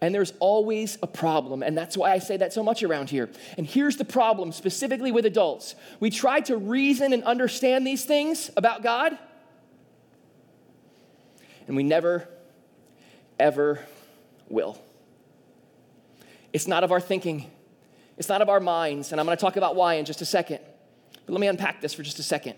And 0.00 0.14
there's 0.14 0.32
always 0.40 0.98
a 1.02 1.06
problem. 1.06 1.62
And 1.62 1.76
that's 1.76 1.96
why 1.96 2.12
I 2.12 2.18
say 2.18 2.36
that 2.36 2.52
so 2.52 2.62
much 2.62 2.82
around 2.82 3.10
here. 3.10 3.30
And 3.56 3.66
here's 3.66 3.96
the 3.96 4.04
problem, 4.04 4.52
specifically 4.52 5.12
with 5.12 5.24
adults. 5.24 5.74
We 6.00 6.10
try 6.10 6.40
to 6.40 6.56
reason 6.56 7.12
and 7.12 7.22
understand 7.24 7.86
these 7.86 8.04
things 8.04 8.50
about 8.56 8.82
God, 8.82 9.16
and 11.66 11.76
we 11.76 11.82
never, 11.82 12.28
ever 13.38 13.80
will. 14.48 14.78
It's 16.52 16.66
not 16.68 16.84
of 16.84 16.92
our 16.92 17.00
thinking, 17.00 17.50
it's 18.16 18.28
not 18.28 18.42
of 18.42 18.48
our 18.48 18.60
minds. 18.60 19.12
And 19.12 19.20
I'm 19.20 19.26
going 19.26 19.36
to 19.36 19.40
talk 19.40 19.56
about 19.56 19.74
why 19.74 19.94
in 19.94 20.04
just 20.04 20.20
a 20.20 20.26
second. 20.26 20.60
But 21.26 21.32
let 21.32 21.40
me 21.40 21.48
unpack 21.48 21.80
this 21.80 21.94
for 21.94 22.02
just 22.02 22.18
a 22.18 22.22
second. 22.22 22.54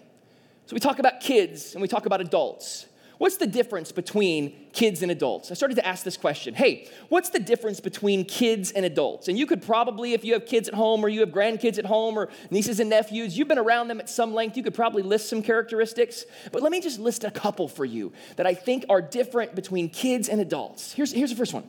So, 0.66 0.75
we 0.75 0.81
talk 0.81 0.99
about 0.99 1.21
kids 1.21 1.75
and 1.75 1.81
we 1.81 1.88
talk 1.88 2.07
about 2.07 2.21
adults. 2.21 2.87
What's 3.18 3.38
the 3.38 3.46
difference 3.46 3.92
between 3.92 4.52
kids 4.73 5.02
and 5.02 5.11
adults? 5.11 5.50
I 5.50 5.54
started 5.54 5.76
to 5.76 5.87
ask 5.87 6.04
this 6.04 6.18
question. 6.18 6.54
Hey, 6.54 6.88
what's 7.08 7.30
the 7.30 7.38
difference 7.38 7.80
between 7.80 8.26
kids 8.26 8.73
and 8.73 8.85
adults? 8.85 9.28
And 9.28 9.38
you 9.38 9.46
could 9.46 9.62
probably, 9.62 10.12
if 10.12 10.23
you 10.23 10.35
have 10.35 10.44
kids 10.44 10.68
at 10.68 10.75
home 10.75 11.02
or 11.02 11.08
you 11.08 11.20
have 11.20 11.30
grandkids 11.30 11.78
at 11.78 11.87
home 11.87 12.18
or 12.18 12.28
nieces 12.50 12.78
and 12.78 12.90
nephews, 12.90 13.38
you've 13.38 13.49
been 13.49 13.58
around 13.58 13.88
them 13.88 14.00
at 14.00 14.11
some 14.11 14.35
length, 14.35 14.56
you 14.56 14.62
could 14.62 14.75
probably 14.75 15.02
list 15.02 15.30
some 15.30 15.42
characteristics. 15.42 16.26
But 16.52 16.62
let 16.62 16.70
me 16.70 16.80
just 16.80 16.99
list 16.99 17.25
a 17.25 17.30
couple 17.30 17.68
for 17.68 17.87
you 17.87 18.12
that 18.37 18.46
I 18.46 18.52
think 18.52 18.85
are 18.90 19.00
different 19.00 19.54
between 19.54 19.88
kids 19.88 20.28
and 20.28 20.40
adults. 20.40 20.92
Here's, 20.92 21.12
here's 21.12 21.30
the 21.30 21.37
first 21.37 21.54
one 21.54 21.64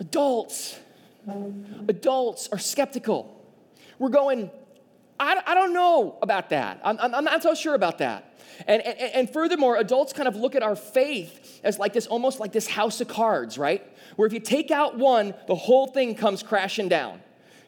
adults. 0.00 0.78
Adults 1.88 2.48
are 2.52 2.58
skeptical. 2.58 3.40
We're 3.98 4.10
going, 4.10 4.50
I, 5.18 5.40
I 5.46 5.54
don't 5.54 5.72
know 5.72 6.18
about 6.22 6.50
that. 6.50 6.80
I'm, 6.84 6.98
I'm 7.00 7.24
not 7.24 7.42
so 7.42 7.54
sure 7.54 7.74
about 7.74 7.98
that. 7.98 8.32
And, 8.66 8.82
and, 8.82 8.98
and 8.98 9.30
furthermore, 9.30 9.76
adults 9.76 10.12
kind 10.12 10.28
of 10.28 10.36
look 10.36 10.54
at 10.54 10.62
our 10.62 10.76
faith 10.76 11.60
as 11.64 11.78
like 11.78 11.92
this, 11.92 12.06
almost 12.06 12.40
like 12.40 12.52
this 12.52 12.66
house 12.66 13.00
of 13.00 13.08
cards, 13.08 13.58
right? 13.58 13.84
Where 14.16 14.26
if 14.26 14.32
you 14.32 14.40
take 14.40 14.70
out 14.70 14.96
one, 14.96 15.34
the 15.46 15.54
whole 15.54 15.86
thing 15.86 16.14
comes 16.14 16.42
crashing 16.42 16.88
down. 16.88 17.20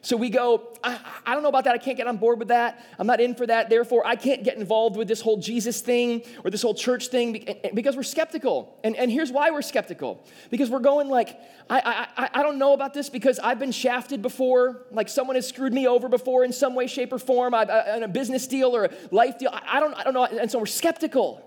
So 0.07 0.15
we 0.15 0.29
go, 0.29 0.69
I, 0.81 0.97
I, 1.25 1.33
don't 1.33 1.43
know 1.43 1.49
about 1.49 1.65
that. 1.65 1.75
I 1.75 1.79
can't 1.79 1.97
get 1.97 2.07
on 2.07 2.15
board 2.15 2.39
with 2.39 2.47
that. 2.47 2.81
I'm 2.97 3.07
not 3.07 3.19
in 3.19 3.35
for 3.35 3.45
that. 3.45 3.69
Therefore, 3.69 4.07
I 4.07 4.15
can't 4.15 4.41
get 4.41 4.55
involved 4.55 4.95
with 4.95 5.09
this 5.09 5.19
whole 5.19 5.35
Jesus 5.35 5.81
thing 5.81 6.23
or 6.45 6.49
this 6.49 6.61
whole 6.61 6.73
church 6.73 7.09
thing 7.09 7.45
eh, 7.45 7.55
eh, 7.65 7.69
because 7.73 7.97
we're 7.97 8.03
skeptical. 8.03 8.79
And, 8.85 8.95
and 8.95 9.11
here's 9.11 9.33
why 9.33 9.51
we're 9.51 9.61
skeptical 9.61 10.25
because 10.49 10.69
we're 10.69 10.79
going 10.79 11.09
like, 11.09 11.37
I, 11.69 12.07
I, 12.15 12.29
I 12.35 12.41
don't 12.41 12.57
know 12.57 12.71
about 12.71 12.93
this 12.93 13.09
because 13.09 13.37
I've 13.37 13.59
been 13.59 13.73
shafted 13.73 14.21
before. 14.21 14.85
Like 14.91 15.09
someone 15.09 15.35
has 15.35 15.45
screwed 15.45 15.73
me 15.73 15.89
over 15.89 16.07
before 16.07 16.45
in 16.45 16.53
some 16.53 16.73
way, 16.73 16.87
shape, 16.87 17.11
or 17.11 17.19
form, 17.19 17.53
I, 17.53 17.63
uh, 17.63 17.97
in 17.97 18.03
a 18.03 18.07
business 18.07 18.47
deal 18.47 18.73
or 18.73 18.85
a 18.85 18.91
life 19.11 19.37
deal. 19.37 19.49
I, 19.51 19.61
I, 19.73 19.79
don't, 19.81 19.93
I 19.93 20.03
don't 20.03 20.13
know. 20.13 20.23
And 20.23 20.49
so 20.49 20.59
we're 20.59 20.67
skeptical. 20.67 21.43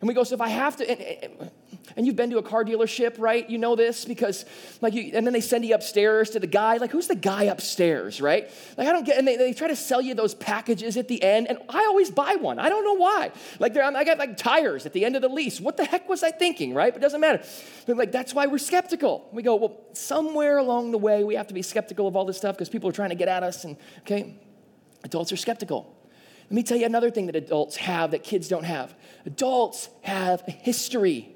And 0.00 0.06
we 0.06 0.14
go, 0.14 0.22
so 0.22 0.34
if 0.34 0.40
I 0.40 0.48
have 0.48 0.76
to, 0.76 0.88
and, 0.88 1.50
and, 1.96 2.06
you've 2.06 2.14
been 2.14 2.30
to 2.30 2.38
a 2.38 2.42
car 2.42 2.64
dealership, 2.64 3.16
right? 3.18 3.48
You 3.50 3.58
know 3.58 3.74
this 3.74 4.04
because, 4.04 4.44
like, 4.80 4.94
you, 4.94 5.10
and 5.12 5.26
then 5.26 5.32
they 5.32 5.40
send 5.40 5.64
you 5.64 5.74
upstairs 5.74 6.30
to 6.30 6.40
the 6.40 6.46
guy. 6.46 6.76
Like, 6.76 6.92
who's 6.92 7.08
the 7.08 7.16
guy 7.16 7.44
upstairs, 7.44 8.20
right? 8.20 8.48
Like, 8.76 8.86
I 8.86 8.92
don't 8.92 9.04
get, 9.04 9.18
and 9.18 9.26
they, 9.26 9.36
they 9.36 9.52
try 9.52 9.66
to 9.66 9.76
sell 9.76 10.00
you 10.00 10.14
those 10.14 10.34
packages 10.34 10.96
at 10.96 11.08
the 11.08 11.20
end, 11.20 11.48
and 11.48 11.58
I 11.68 11.84
always 11.86 12.12
buy 12.12 12.36
one. 12.36 12.60
I 12.60 12.68
don't 12.68 12.84
know 12.84 12.94
why. 12.94 13.32
Like, 13.58 13.76
I 13.76 14.04
got 14.04 14.18
like 14.18 14.36
tires 14.36 14.86
at 14.86 14.92
the 14.92 15.04
end 15.04 15.16
of 15.16 15.22
the 15.22 15.28
lease. 15.28 15.60
What 15.60 15.76
the 15.76 15.84
heck 15.84 16.08
was 16.08 16.22
I 16.22 16.30
thinking, 16.30 16.74
right? 16.74 16.92
But 16.92 17.02
it 17.02 17.04
doesn't 17.04 17.20
matter. 17.20 17.42
But 17.86 17.96
like, 17.96 18.12
that's 18.12 18.32
why 18.34 18.46
we're 18.46 18.58
skeptical. 18.58 19.28
We 19.32 19.42
go, 19.42 19.56
well, 19.56 19.80
somewhere 19.94 20.58
along 20.58 20.92
the 20.92 20.98
way, 20.98 21.24
we 21.24 21.34
have 21.34 21.48
to 21.48 21.54
be 21.54 21.62
skeptical 21.62 22.06
of 22.06 22.14
all 22.14 22.24
this 22.24 22.36
stuff 22.36 22.54
because 22.54 22.68
people 22.68 22.88
are 22.88 22.92
trying 22.92 23.10
to 23.10 23.16
get 23.16 23.28
at 23.28 23.42
us, 23.42 23.64
and 23.64 23.76
okay, 24.00 24.36
adults 25.02 25.32
are 25.32 25.36
skeptical. 25.36 25.94
Let 26.50 26.54
me 26.54 26.62
tell 26.62 26.78
you 26.78 26.86
another 26.86 27.10
thing 27.10 27.26
that 27.26 27.36
adults 27.36 27.76
have 27.76 28.12
that 28.12 28.24
kids 28.24 28.48
don't 28.48 28.64
have. 28.64 28.94
Adults 29.28 29.90
have 30.00 30.42
a 30.48 30.50
history, 30.50 31.28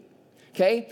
okay? 0.54 0.90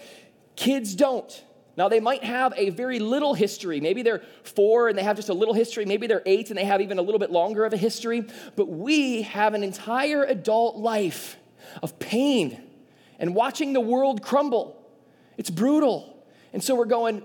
Kids 0.55 0.95
don't. 0.95 1.45
Now, 1.75 1.89
they 1.89 1.99
might 1.99 2.23
have 2.23 2.53
a 2.59 2.69
very 2.69 2.99
little 2.99 3.33
history. 3.33 3.81
Maybe 3.81 4.03
they're 4.03 4.21
four 4.43 4.91
and 4.91 4.99
they 4.99 5.03
have 5.03 5.17
just 5.17 5.31
a 5.31 5.35
little 5.35 5.55
history. 5.55 5.87
Maybe 5.87 6.07
they're 6.07 6.23
eight 6.27 6.51
and 6.51 6.59
they 6.59 6.65
have 6.67 6.83
even 6.83 6.99
a 6.99 7.03
little 7.03 7.19
bit 7.19 7.31
longer 7.31 7.65
of 7.65 7.73
a 7.73 7.79
history. 7.79 8.27
But 8.55 8.69
we 8.69 9.23
have 9.23 9.55
an 9.55 9.65
entire 9.65 10.25
adult 10.25 10.77
life 10.77 11.39
of 11.83 11.99
pain 11.99 12.63
and 13.19 13.35
watching 13.35 13.73
the 13.73 13.81
world 13.81 14.21
crumble. 14.23 14.77
It's 15.39 15.49
brutal. 15.49 16.23
And 16.53 16.63
so 16.63 16.75
we're 16.75 16.85
going, 16.85 17.23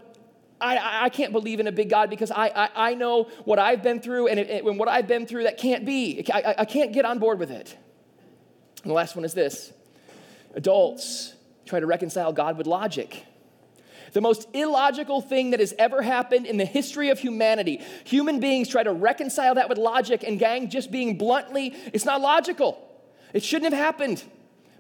I, 0.62 1.06
I 1.06 1.10
can't 1.10 1.34
believe 1.34 1.60
in 1.60 1.68
a 1.68 1.74
big 1.74 1.90
God 1.90 2.10
because 2.10 2.32
I, 2.32 2.48
I, 2.48 2.70
I 2.92 2.94
know 2.94 3.24
what 3.44 3.60
I've 3.60 3.84
been 3.84 4.00
through, 4.00 4.28
and, 4.28 4.40
it, 4.40 4.50
it, 4.50 4.64
what 4.64 4.88
I've 4.88 5.08
been 5.08 5.26
through, 5.26 5.44
that 5.44 5.58
can't 5.58 5.86
be. 5.86 6.24
I, 6.34 6.56
I 6.60 6.66
can't 6.66 6.94
get 6.94 7.04
on 7.04 7.20
board 7.20 7.40
with 7.40 7.52
it. 7.52 7.76
And 8.86 8.92
the 8.92 8.94
last 8.94 9.16
one 9.16 9.26
is 9.26 9.34
this 9.34 9.74
adults 10.54 11.34
try 11.66 11.80
to 11.80 11.88
reconcile 11.88 12.32
God 12.32 12.56
with 12.56 12.68
logic. 12.68 13.26
The 14.14 14.22
most 14.22 14.48
illogical 14.54 15.22
thing 15.22 15.50
that 15.50 15.60
has 15.60 15.74
ever 15.80 16.04
happened 16.04 16.46
in 16.46 16.58
the 16.58 16.66
history 16.66 17.10
of 17.10 17.18
humanity. 17.18 17.82
Human 18.04 18.40
beings 18.40 18.70
try 18.70 18.84
to 18.84 18.94
reconcile 18.94 19.56
that 19.56 19.70
with 19.70 19.80
logic, 19.80 20.24
and 20.24 20.38
gang, 20.38 20.70
just 20.70 20.92
being 20.92 21.18
bluntly, 21.18 21.76
it's 21.94 22.06
not 22.06 22.22
logical. 22.22 22.80
It 23.34 23.44
shouldn't 23.44 23.74
have 23.74 23.84
happened. 23.84 24.24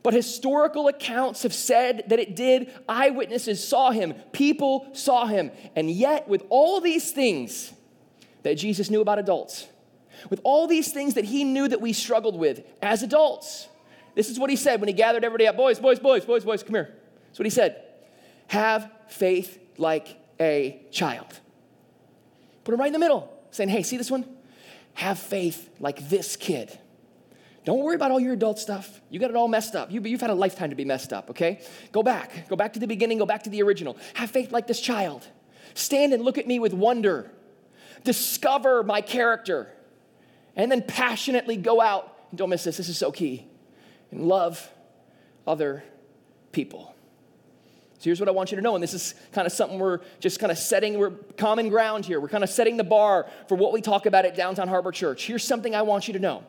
But 0.04 0.14
historical 0.14 0.88
accounts 0.88 1.42
have 1.42 1.54
said 1.54 2.04
that 2.10 2.20
it 2.20 2.36
did. 2.36 2.72
Eyewitnesses 2.88 3.68
saw 3.68 3.90
him, 3.90 4.14
people 4.34 4.88
saw 4.94 5.26
him. 5.26 5.50
And 5.76 5.90
yet, 5.90 6.28
with 6.28 6.44
all 6.50 6.80
these 6.80 7.12
things 7.12 7.74
that 8.44 8.54
Jesus 8.56 8.92
knew 8.92 9.02
about 9.02 9.18
adults, 9.18 9.68
with 10.30 10.42
all 10.44 10.68
these 10.68 10.94
things 10.94 11.16
that 11.16 11.26
he 11.26 11.44
knew 11.44 11.68
that 11.68 11.82
we 11.82 11.92
struggled 11.92 12.38
with 12.38 12.64
as 12.84 13.02
adults, 13.02 13.68
this 14.16 14.30
is 14.30 14.40
what 14.40 14.50
he 14.50 14.56
said 14.56 14.80
when 14.80 14.88
he 14.88 14.94
gathered 14.94 15.24
everybody 15.24 15.48
up 15.48 15.56
boys, 15.58 15.80
boys, 15.80 16.00
boys, 16.00 16.26
boys, 16.26 16.44
boys, 16.44 16.64
come 16.64 16.74
here. 16.74 16.96
That's 17.28 17.40
what 17.40 17.46
he 17.46 17.52
said. 17.52 17.84
Have 18.48 18.90
faith 19.08 19.60
like 19.78 20.18
a 20.40 20.82
child. 20.92 21.40
Put 22.64 22.74
him 22.74 22.80
right 22.80 22.88
in 22.88 22.94
the 22.94 23.00
middle, 23.00 23.32
saying, 23.52 23.70
hey, 23.70 23.84
see 23.84 23.98
this 23.98 24.10
one? 24.10 24.26
Have 24.96 25.20
faith 25.20 25.70
like 25.80 26.10
this 26.10 26.36
kid. 26.36 26.78
Don't 27.66 27.80
worry 27.80 27.96
about 27.96 28.12
all 28.12 28.20
your 28.20 28.34
adult 28.34 28.60
stuff. 28.60 29.02
You 29.10 29.20
got 29.20 29.32
it 29.32 29.36
all 29.36 29.48
messed 29.48 29.76
up. 29.76 29.92
You, 29.92 30.02
have 30.02 30.22
had 30.22 30.30
a 30.30 30.36
lifetime 30.36 30.70
to 30.70 30.76
be 30.76 30.86
messed 30.86 31.12
up, 31.12 31.32
okay? 31.32 31.62
Go 31.92 32.04
back. 32.04 32.48
Go 32.48 32.56
back 32.56 32.74
to 32.74 32.80
the 32.80 32.88
beginning. 32.88 33.18
Go 33.18 33.26
back 33.26 33.44
to 33.44 33.50
the 33.50 33.62
original. 33.64 33.98
Have 34.14 34.30
faith 34.30 34.52
like 34.52 34.68
this 34.68 34.80
child. 34.80 35.26
Stand 35.74 36.14
and 36.14 36.24
look 36.24 36.38
at 36.38 36.48
me 36.48 36.60
with 36.60 36.74
wonder. 36.74 37.32
Discover 38.04 38.84
my 38.84 39.02
character. 39.02 39.72
And 40.56 40.72
then 40.72 40.84
passionately 40.84 41.58
go 41.58 41.82
out. 41.82 42.12
Don't 42.36 42.50
miss 42.50 42.64
this. 42.64 42.78
This 42.78 42.88
is 42.88 42.98
so 42.98 43.12
key. 43.12 43.48
And 44.16 44.28
love 44.28 44.70
other 45.46 45.84
people. 46.54 46.96
So 48.00 48.06
here's 48.06 48.20
what 48.20 48.30
I 48.30 48.32
want 48.32 48.51
you 48.51 48.56
to 48.56 48.62
know, 48.62 48.75
and 48.75 48.84
this 48.84 48.94
is 48.94 49.14
kind 49.34 49.46
of 49.46 49.51
something 49.51 49.78
we're 49.78 50.00
just 50.20 50.40
kind 50.40 50.51
of 50.51 50.58
setting, 50.58 50.98
we're 50.98 51.12
common 51.12 51.70
ground 51.70 52.06
here. 52.06 52.20
We're 52.22 52.30
kind 52.30 52.44
of 52.44 52.50
setting 52.50 52.78
the 52.78 52.84
bar 52.84 53.28
for 53.48 53.56
what 53.56 53.74
we 53.74 53.82
talk 53.82 54.06
about 54.06 54.25
at 54.25 54.36
Downtown 54.36 54.68
Harbor 54.68 54.92
Church. 54.92 55.25
Here's 55.25 55.44
something 55.44 55.75
I 55.75 55.82
want 55.82 56.08
you 56.08 56.14
to 56.14 56.20
know 56.20 56.44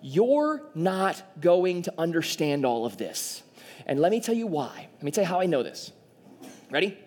you're 0.00 0.62
not 0.74 1.22
going 1.40 1.82
to 1.82 1.94
understand 1.96 2.64
all 2.64 2.86
of 2.86 2.96
this. 2.96 3.42
And 3.86 4.00
let 4.00 4.10
me 4.10 4.20
tell 4.20 4.34
you 4.34 4.46
why. 4.46 4.88
Let 4.94 5.02
me 5.02 5.10
tell 5.10 5.22
you 5.22 5.28
how 5.28 5.40
I 5.40 5.46
know 5.46 5.62
this. 5.62 5.92
Ready? 6.70 6.98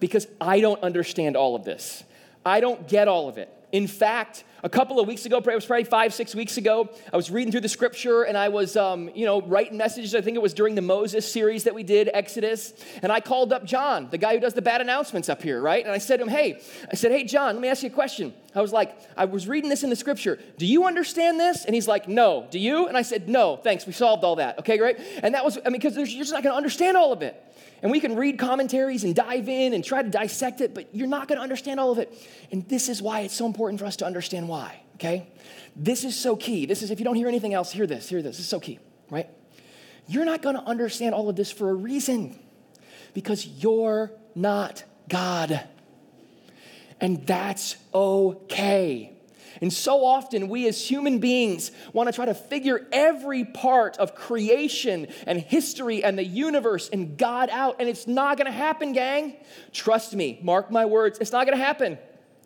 Because 0.00 0.26
I 0.40 0.60
don't 0.60 0.82
understand 0.82 1.36
all 1.36 1.54
of 1.54 1.64
this. 1.64 2.02
I 2.44 2.60
don't 2.60 2.88
get 2.88 3.06
all 3.06 3.28
of 3.28 3.38
it. 3.38 3.48
In 3.70 3.86
fact, 3.86 4.44
a 4.62 4.68
couple 4.68 5.00
of 5.00 5.08
weeks 5.08 5.26
ago, 5.26 5.38
it 5.38 5.46
was 5.46 5.66
probably 5.66 5.84
five, 5.84 6.14
six 6.14 6.34
weeks 6.34 6.56
ago, 6.56 6.88
I 7.12 7.16
was 7.16 7.30
reading 7.30 7.50
through 7.50 7.62
the 7.62 7.68
scripture 7.68 8.22
and 8.22 8.38
I 8.38 8.48
was, 8.48 8.76
um, 8.76 9.10
you 9.14 9.26
know, 9.26 9.42
writing 9.42 9.76
messages. 9.76 10.14
I 10.14 10.20
think 10.20 10.36
it 10.36 10.42
was 10.42 10.54
during 10.54 10.74
the 10.74 10.82
Moses 10.82 11.30
series 11.30 11.64
that 11.64 11.74
we 11.74 11.82
did, 11.82 12.08
Exodus. 12.14 12.72
And 13.02 13.10
I 13.10 13.20
called 13.20 13.52
up 13.52 13.64
John, 13.64 14.08
the 14.10 14.18
guy 14.18 14.34
who 14.34 14.40
does 14.40 14.54
the 14.54 14.62
bad 14.62 14.80
announcements 14.80 15.28
up 15.28 15.42
here, 15.42 15.60
right? 15.60 15.84
And 15.84 15.92
I 15.92 15.98
said 15.98 16.18
to 16.18 16.22
him, 16.22 16.28
hey, 16.28 16.60
I 16.90 16.94
said, 16.94 17.10
hey, 17.10 17.24
John, 17.24 17.54
let 17.54 17.60
me 17.60 17.68
ask 17.68 17.82
you 17.82 17.88
a 17.88 17.92
question. 17.92 18.32
I 18.54 18.60
was 18.60 18.72
like, 18.72 18.96
I 19.16 19.24
was 19.24 19.48
reading 19.48 19.70
this 19.70 19.82
in 19.82 19.90
the 19.90 19.96
scripture. 19.96 20.38
Do 20.58 20.66
you 20.66 20.84
understand 20.84 21.40
this? 21.40 21.64
And 21.64 21.74
he's 21.74 21.88
like, 21.88 22.06
no. 22.06 22.46
Do 22.50 22.58
you? 22.58 22.86
And 22.86 22.96
I 22.96 23.02
said, 23.02 23.28
no, 23.28 23.56
thanks. 23.56 23.86
We 23.86 23.92
solved 23.92 24.24
all 24.24 24.36
that. 24.36 24.58
Okay, 24.60 24.76
great. 24.76 24.98
And 25.22 25.34
that 25.34 25.44
was, 25.44 25.58
I 25.64 25.70
mean, 25.70 25.80
because 25.80 25.96
you're 25.96 26.06
just 26.06 26.32
not 26.32 26.42
going 26.42 26.52
to 26.52 26.56
understand 26.56 26.96
all 26.96 27.12
of 27.12 27.22
it. 27.22 27.42
And 27.82 27.90
we 27.90 28.00
can 28.00 28.16
read 28.16 28.38
commentaries 28.38 29.04
and 29.04 29.14
dive 29.14 29.48
in 29.48 29.74
and 29.74 29.84
try 29.84 30.02
to 30.02 30.08
dissect 30.08 30.60
it, 30.60 30.74
but 30.74 30.94
you're 30.94 31.08
not 31.08 31.26
going 31.26 31.36
to 31.36 31.42
understand 31.42 31.80
all 31.80 31.90
of 31.90 31.98
it. 31.98 32.12
And 32.52 32.68
this 32.68 32.88
is 32.88 33.02
why 33.02 33.20
it's 33.20 33.34
so 33.34 33.46
important 33.46 33.80
for 33.80 33.86
us 33.86 33.96
to 33.96 34.06
understand 34.06 34.48
why, 34.48 34.82
okay? 34.94 35.26
This 35.74 36.04
is 36.04 36.14
so 36.14 36.36
key. 36.36 36.66
This 36.66 36.82
is, 36.82 36.90
if 36.90 37.00
you 37.00 37.04
don't 37.04 37.16
hear 37.16 37.28
anything 37.28 37.54
else, 37.54 37.72
hear 37.72 37.86
this, 37.86 38.08
hear 38.08 38.22
this. 38.22 38.36
This 38.36 38.44
is 38.44 38.48
so 38.48 38.60
key, 38.60 38.78
right? 39.10 39.28
You're 40.06 40.24
not 40.24 40.42
going 40.42 40.56
to 40.56 40.62
understand 40.62 41.14
all 41.14 41.28
of 41.28 41.36
this 41.36 41.50
for 41.50 41.70
a 41.70 41.74
reason 41.74 42.38
because 43.14 43.46
you're 43.46 44.12
not 44.34 44.84
God. 45.08 45.66
And 47.00 47.26
that's 47.26 47.76
okay. 47.92 49.12
And 49.60 49.72
so 49.72 50.04
often, 50.04 50.48
we 50.48 50.66
as 50.68 50.88
human 50.88 51.18
beings 51.18 51.70
want 51.92 52.08
to 52.08 52.12
try 52.12 52.24
to 52.24 52.34
figure 52.34 52.86
every 52.92 53.44
part 53.44 53.96
of 53.98 54.14
creation 54.14 55.08
and 55.26 55.38
history 55.38 56.02
and 56.02 56.18
the 56.18 56.24
universe 56.24 56.88
and 56.92 57.16
God 57.16 57.50
out, 57.50 57.76
and 57.78 57.88
it's 57.88 58.06
not 58.06 58.36
going 58.36 58.46
to 58.46 58.52
happen, 58.52 58.92
gang. 58.92 59.36
Trust 59.72 60.14
me, 60.14 60.38
mark 60.42 60.70
my 60.70 60.86
words, 60.86 61.18
it's 61.20 61.32
not 61.32 61.46
going 61.46 61.58
to 61.58 61.64
happen. 61.64 61.98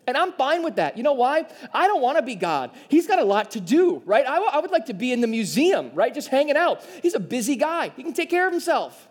And 0.07 0.15
I'm 0.15 0.31
fine 0.33 0.63
with 0.63 0.77
that. 0.77 0.95
You 0.95 1.03
know 1.03 1.13
why? 1.13 1.45
I 1.73 1.85
don't 1.85 2.01
want 2.01 2.17
to 2.17 2.23
be 2.23 2.35
God. 2.35 2.71
He's 2.87 3.07
got 3.07 3.19
a 3.19 3.25
lot 3.25 3.51
to 3.51 3.59
do, 3.59 4.01
right? 4.05 4.25
I, 4.25 4.35
w- 4.35 4.51
I 4.53 4.59
would 4.59 4.71
like 4.71 4.85
to 4.85 4.93
be 4.93 5.11
in 5.11 5.19
the 5.19 5.27
museum, 5.27 5.91
right? 5.93 6.13
Just 6.13 6.29
hanging 6.29 6.55
out. 6.55 6.81
He's 7.01 7.13
a 7.13 7.19
busy 7.19 7.57
guy, 7.57 7.91
he 7.95 8.03
can 8.03 8.13
take 8.13 8.29
care 8.29 8.47
of 8.47 8.53
himself. 8.53 9.07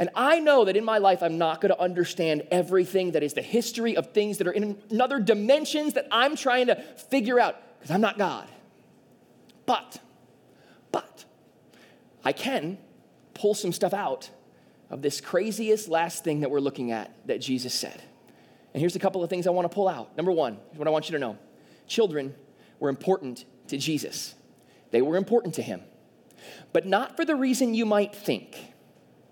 And 0.00 0.08
I 0.14 0.40
know 0.40 0.64
that 0.64 0.78
in 0.78 0.84
my 0.84 0.96
life, 0.96 1.22
I'm 1.22 1.36
not 1.36 1.60
going 1.60 1.74
to 1.74 1.78
understand 1.78 2.48
everything 2.50 3.12
that 3.12 3.22
is 3.22 3.34
the 3.34 3.42
history 3.42 3.98
of 3.98 4.12
things 4.12 4.38
that 4.38 4.46
are 4.46 4.52
in 4.52 4.78
another 4.90 5.20
dimensions 5.20 5.92
that 5.92 6.08
I'm 6.10 6.36
trying 6.36 6.68
to 6.68 6.76
figure 7.10 7.38
out 7.38 7.56
because 7.78 7.94
I'm 7.94 8.00
not 8.00 8.16
God. 8.16 8.48
But, 9.66 10.00
but, 10.90 11.26
I 12.24 12.32
can 12.32 12.78
pull 13.34 13.52
some 13.52 13.72
stuff 13.72 13.92
out 13.92 14.30
of 14.88 15.02
this 15.02 15.20
craziest 15.20 15.86
last 15.86 16.24
thing 16.24 16.40
that 16.40 16.50
we're 16.50 16.60
looking 16.60 16.92
at 16.92 17.14
that 17.26 17.42
Jesus 17.42 17.74
said. 17.74 18.02
And 18.72 18.80
here's 18.80 18.96
a 18.96 19.00
couple 19.00 19.22
of 19.22 19.28
things 19.28 19.46
I 19.46 19.50
want 19.50 19.70
to 19.70 19.74
pull 19.74 19.86
out. 19.86 20.16
Number 20.16 20.32
one, 20.32 20.56
what 20.76 20.88
I 20.88 20.90
want 20.90 21.10
you 21.10 21.12
to 21.12 21.18
know 21.18 21.36
children 21.86 22.34
were 22.78 22.88
important 22.88 23.44
to 23.68 23.76
Jesus, 23.76 24.34
they 24.92 25.02
were 25.02 25.18
important 25.18 25.56
to 25.56 25.62
him, 25.62 25.82
but 26.72 26.86
not 26.86 27.16
for 27.16 27.26
the 27.26 27.36
reason 27.36 27.74
you 27.74 27.84
might 27.84 28.14
think. 28.14 28.69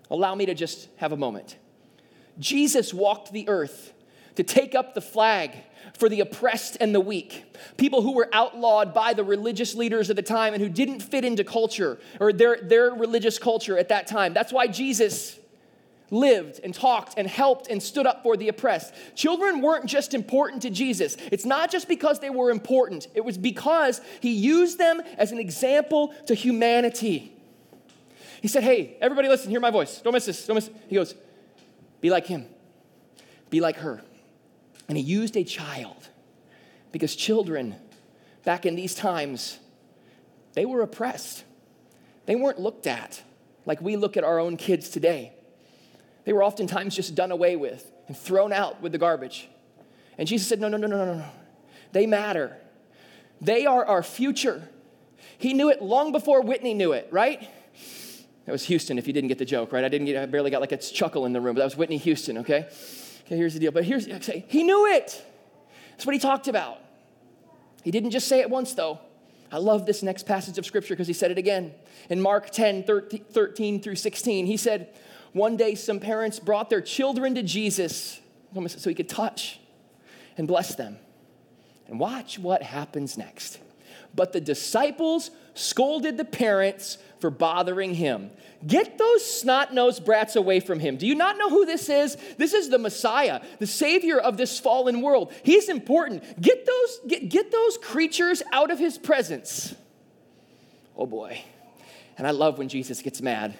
Allow 0.09 0.35
me 0.35 0.45
to 0.47 0.53
just 0.53 0.89
have 0.97 1.11
a 1.11 1.17
moment. 1.17 1.57
Jesus 2.39 2.93
walked 2.93 3.31
the 3.31 3.47
earth 3.47 3.93
to 4.35 4.43
take 4.43 4.73
up 4.73 4.93
the 4.93 5.01
flag 5.01 5.51
for 5.97 6.07
the 6.07 6.21
oppressed 6.21 6.77
and 6.79 6.95
the 6.95 6.99
weak, 6.99 7.43
people 7.77 8.01
who 8.01 8.13
were 8.13 8.29
outlawed 8.31 8.93
by 8.93 9.13
the 9.13 9.23
religious 9.23 9.75
leaders 9.75 10.09
of 10.09 10.15
the 10.15 10.21
time 10.21 10.53
and 10.53 10.63
who 10.63 10.69
didn't 10.69 11.01
fit 11.01 11.25
into 11.25 11.43
culture 11.43 11.99
or 12.19 12.31
their, 12.31 12.57
their 12.61 12.91
religious 12.91 13.37
culture 13.37 13.77
at 13.77 13.89
that 13.89 14.07
time. 14.07 14.33
That's 14.33 14.53
why 14.53 14.67
Jesus 14.67 15.37
lived 16.11 16.59
and 16.63 16.73
talked 16.73 17.15
and 17.17 17.27
helped 17.27 17.67
and 17.67 17.81
stood 17.81 18.07
up 18.07 18.23
for 18.23 18.37
the 18.37 18.47
oppressed. 18.47 18.93
Children 19.15 19.61
weren't 19.61 19.85
just 19.85 20.13
important 20.13 20.61
to 20.63 20.69
Jesus. 20.69 21.17
It's 21.31 21.45
not 21.45 21.69
just 21.69 21.87
because 21.87 22.19
they 22.19 22.29
were 22.29 22.49
important, 22.49 23.07
it 23.13 23.23
was 23.23 23.37
because 23.37 24.01
he 24.21 24.31
used 24.31 24.77
them 24.77 25.01
as 25.17 25.31
an 25.31 25.39
example 25.39 26.13
to 26.27 26.33
humanity. 26.33 27.35
He 28.41 28.47
said, 28.47 28.63
Hey, 28.63 28.97
everybody 29.01 29.27
listen, 29.27 29.49
hear 29.49 29.59
my 29.59 29.71
voice. 29.71 30.01
Don't 30.01 30.13
miss 30.13 30.25
this. 30.25 30.45
Don't 30.45 30.55
miss. 30.55 30.67
it. 30.67 30.75
He 30.87 30.95
goes, 30.95 31.15
Be 32.01 32.09
like 32.09 32.25
him, 32.25 32.45
be 33.49 33.61
like 33.61 33.77
her. 33.77 34.01
And 34.87 34.97
he 34.97 35.03
used 35.03 35.37
a 35.37 35.43
child 35.43 36.07
Because 36.91 37.15
children, 37.15 37.75
back 38.43 38.65
in 38.65 38.75
these 38.75 38.95
times, 38.95 39.59
they 40.53 40.65
were 40.65 40.81
oppressed. 40.81 41.43
They 42.25 42.35
weren't 42.35 42.59
looked 42.59 42.87
at 42.87 43.21
like 43.65 43.81
we 43.81 43.95
look 43.95 44.17
at 44.17 44.23
our 44.23 44.39
own 44.39 44.57
kids 44.57 44.89
today. 44.89 45.33
They 46.25 46.33
were 46.33 46.43
oftentimes 46.43 46.95
just 46.95 47.15
done 47.15 47.31
away 47.31 47.55
with 47.55 47.91
and 48.07 48.17
thrown 48.17 48.51
out 48.51 48.81
with 48.81 48.91
the 48.91 48.97
garbage. 48.97 49.47
And 50.17 50.27
Jesus 50.27 50.47
said, 50.47 50.59
No, 50.59 50.67
no, 50.67 50.77
no, 50.77 50.87
no, 50.87 51.05
no, 51.05 51.13
no. 51.13 51.29
They 51.91 52.05
matter. 52.05 52.57
They 53.41 53.65
are 53.65 53.85
our 53.85 54.03
future. 54.03 54.67
He 55.37 55.53
knew 55.53 55.69
it 55.69 55.81
long 55.81 56.11
before 56.11 56.41
Whitney 56.41 56.73
knew 56.73 56.91
it, 56.91 57.07
right? 57.11 57.49
That 58.49 58.53
was 58.53 58.65
Houston, 58.65 58.97
if 58.97 59.05
you 59.05 59.13
didn't 59.13 59.27
get 59.27 59.37
the 59.37 59.45
joke, 59.45 59.71
right? 59.71 59.83
I 59.83 59.89
didn't 59.89 60.07
get, 60.07 60.17
I 60.17 60.25
barely 60.25 60.49
got 60.49 60.59
like 60.59 60.71
a 60.71 60.77
chuckle 60.77 61.27
in 61.27 61.33
the 61.33 61.39
room, 61.39 61.53
but 61.53 61.59
that 61.59 61.65
was 61.65 61.77
Whitney 61.77 61.97
Houston, 61.97 62.39
okay? 62.39 62.67
Okay, 63.27 63.37
here's 63.37 63.53
the 63.53 63.59
deal. 63.59 63.71
But 63.71 63.83
here's, 63.83 64.07
he 64.47 64.63
knew 64.63 64.87
it. 64.87 65.23
That's 65.91 66.07
what 66.07 66.13
he 66.13 66.19
talked 66.19 66.47
about. 66.47 66.79
He 67.83 67.91
didn't 67.91 68.09
just 68.09 68.27
say 68.27 68.39
it 68.39 68.49
once, 68.49 68.73
though. 68.73 69.01
I 69.51 69.57
love 69.57 69.85
this 69.85 70.01
next 70.01 70.25
passage 70.25 70.57
of 70.57 70.65
scripture 70.65 70.95
because 70.95 71.05
he 71.05 71.13
said 71.13 71.29
it 71.29 71.37
again. 71.37 71.75
In 72.09 72.19
Mark 72.19 72.49
10, 72.49 72.85
13 72.85 73.81
through 73.83 73.95
16, 73.95 74.47
he 74.47 74.57
said, 74.57 74.95
One 75.33 75.55
day 75.55 75.75
some 75.75 75.99
parents 75.99 76.39
brought 76.39 76.71
their 76.71 76.81
children 76.81 77.35
to 77.35 77.43
Jesus 77.43 78.19
so 78.65 78.89
he 78.89 78.95
could 78.95 79.09
touch 79.09 79.59
and 80.39 80.47
bless 80.47 80.73
them. 80.73 80.97
And 81.87 81.99
watch 81.99 82.39
what 82.39 82.63
happens 82.63 83.15
next. 83.15 83.59
But 84.15 84.33
the 84.33 84.41
disciples 84.41 85.29
scolded 85.53 86.17
the 86.17 86.25
parents 86.25 86.97
for 87.19 87.29
bothering 87.29 87.93
him. 87.93 88.31
Get 88.65 88.97
those 88.97 89.25
snot 89.25 89.73
nosed 89.73 90.05
brats 90.05 90.35
away 90.35 90.59
from 90.59 90.79
him. 90.79 90.97
Do 90.97 91.07
you 91.07 91.15
not 91.15 91.37
know 91.37 91.49
who 91.49 91.65
this 91.65 91.89
is? 91.89 92.17
This 92.37 92.53
is 92.53 92.69
the 92.69 92.77
Messiah, 92.77 93.41
the 93.59 93.67
Savior 93.67 94.17
of 94.17 94.37
this 94.37 94.59
fallen 94.59 95.01
world. 95.01 95.33
He's 95.43 95.69
important. 95.69 96.41
Get 96.41 96.65
those, 96.65 96.99
get, 97.07 97.29
get 97.29 97.51
those 97.51 97.77
creatures 97.77 98.43
out 98.51 98.71
of 98.71 98.79
his 98.79 98.97
presence. 98.97 99.75
Oh 100.95 101.05
boy. 101.05 101.41
And 102.17 102.27
I 102.27 102.31
love 102.31 102.57
when 102.57 102.67
Jesus 102.67 103.01
gets 103.01 103.21
mad 103.21 103.55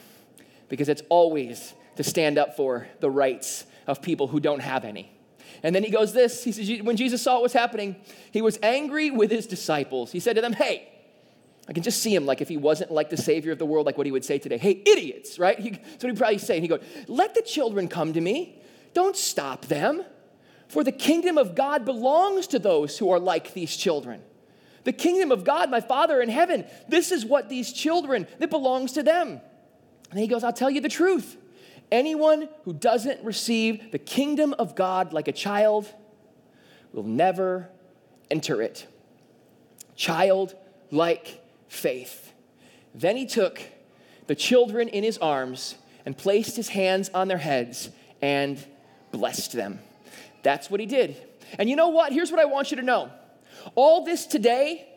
because 0.68 0.90
it's 0.90 1.04
always 1.10 1.74
to 1.96 2.04
stand 2.04 2.38
up 2.38 2.58
for 2.58 2.88
the 3.00 3.10
rights 3.10 3.66
of 3.88 4.02
people 4.02 4.28
who 4.28 4.40
don't 4.40 4.62
have 4.62 4.84
any. 4.84 5.12
And 5.64 5.74
then 5.74 5.84
he 5.84 5.90
goes 5.90 6.14
this, 6.14 6.44
he 6.44 6.52
says, 6.52 6.82
when 6.82 6.96
Jesus 6.96 7.22
saw 7.22 7.36
what 7.36 7.44
was 7.44 7.54
happening, 7.54 7.96
he 8.32 8.42
was 8.42 8.60
angry 8.62 9.12
with 9.12 9.32
his 9.32 9.48
disciples. 9.48 10.12
He 10.12 10.20
said 10.20 10.36
to 10.36 10.42
them, 10.42 10.54
Hey, 10.54 10.89
I 11.70 11.74
can 11.74 11.84
just 11.84 12.02
see 12.02 12.14
him 12.14 12.26
like 12.26 12.42
if 12.42 12.50
he 12.50 12.58
wasn't 12.58 12.90
like 12.90 13.12
the 13.12 13.18
savior 13.18 13.52
of 13.52 13.60
the 13.60 13.66
world, 13.66 13.86
like 13.86 13.96
what 13.96 14.08
he 14.08 14.12
would 14.12 14.26
say 14.26 14.40
today. 14.40 14.58
Hey, 14.58 14.82
idiots, 14.88 15.38
right? 15.38 15.58
He, 15.60 15.70
that's 15.70 16.04
what 16.04 16.10
he'd 16.10 16.18
probably 16.18 16.40
say. 16.40 16.56
And 16.56 16.64
he'd 16.64 16.70
go, 16.70 16.80
Let 17.08 17.36
the 17.36 17.44
children 17.44 17.88
come 17.88 18.12
to 18.14 18.22
me. 18.22 18.60
Don't 18.96 19.16
stop 19.16 19.68
them. 19.68 20.04
For 20.68 20.84
the 20.84 20.92
kingdom 20.92 21.38
of 21.38 21.54
God 21.54 21.86
belongs 21.86 22.48
to 22.48 22.60
those 22.60 22.98
who 22.98 23.12
are 23.12 23.20
like 23.20 23.54
these 23.54 23.76
children. 23.76 24.22
The 24.84 24.94
kingdom 24.94 25.32
of 25.32 25.44
God, 25.44 25.70
my 25.70 25.82
Father 25.82 26.22
in 26.22 26.30
heaven, 26.30 26.66
this 26.88 27.12
is 27.12 27.24
what 27.24 27.50
these 27.50 27.72
children, 27.72 28.28
that 28.40 28.50
belongs 28.50 28.94
to 28.94 29.04
them. 29.04 29.40
And 30.10 30.20
he 30.20 30.26
goes, 30.28 30.44
I'll 30.44 30.54
tell 30.54 30.72
you 30.72 30.82
the 30.82 30.90
truth. 30.90 31.38
Anyone 31.92 32.50
who 32.64 32.74
doesn't 32.74 33.24
receive 33.24 33.92
the 33.92 34.00
kingdom 34.00 34.56
of 34.58 34.76
God 34.76 35.14
like 35.14 35.28
a 35.28 35.32
child 35.32 35.92
will 36.94 37.04
never 37.04 37.70
enter 38.32 38.62
it. 38.62 38.88
Child 39.96 40.56
like 40.92 41.39
faith. 41.70 42.34
Then 42.94 43.16
he 43.16 43.26
took 43.26 43.62
the 44.28 44.36
children 44.36 44.90
in 44.90 45.04
his 45.04 45.18
arms 45.20 45.76
and 46.06 46.18
placed 46.18 46.58
his 46.58 46.70
hands 46.70 47.10
on 47.14 47.30
their 47.30 47.38
heads 47.38 47.90
and 48.22 48.64
blessed 49.12 49.54
them. 49.54 49.80
That's 50.44 50.70
what 50.70 50.80
he 50.80 50.86
did. 50.86 51.16
And 51.58 51.70
you 51.70 51.76
know 51.76 51.88
what? 51.88 52.12
Here's 52.12 52.32
what 52.32 52.40
I 52.40 52.46
want 52.46 52.72
you 52.72 52.78
to 52.78 52.84
know. 52.84 53.10
All 53.76 54.04
this 54.04 54.26
today, 54.26 54.88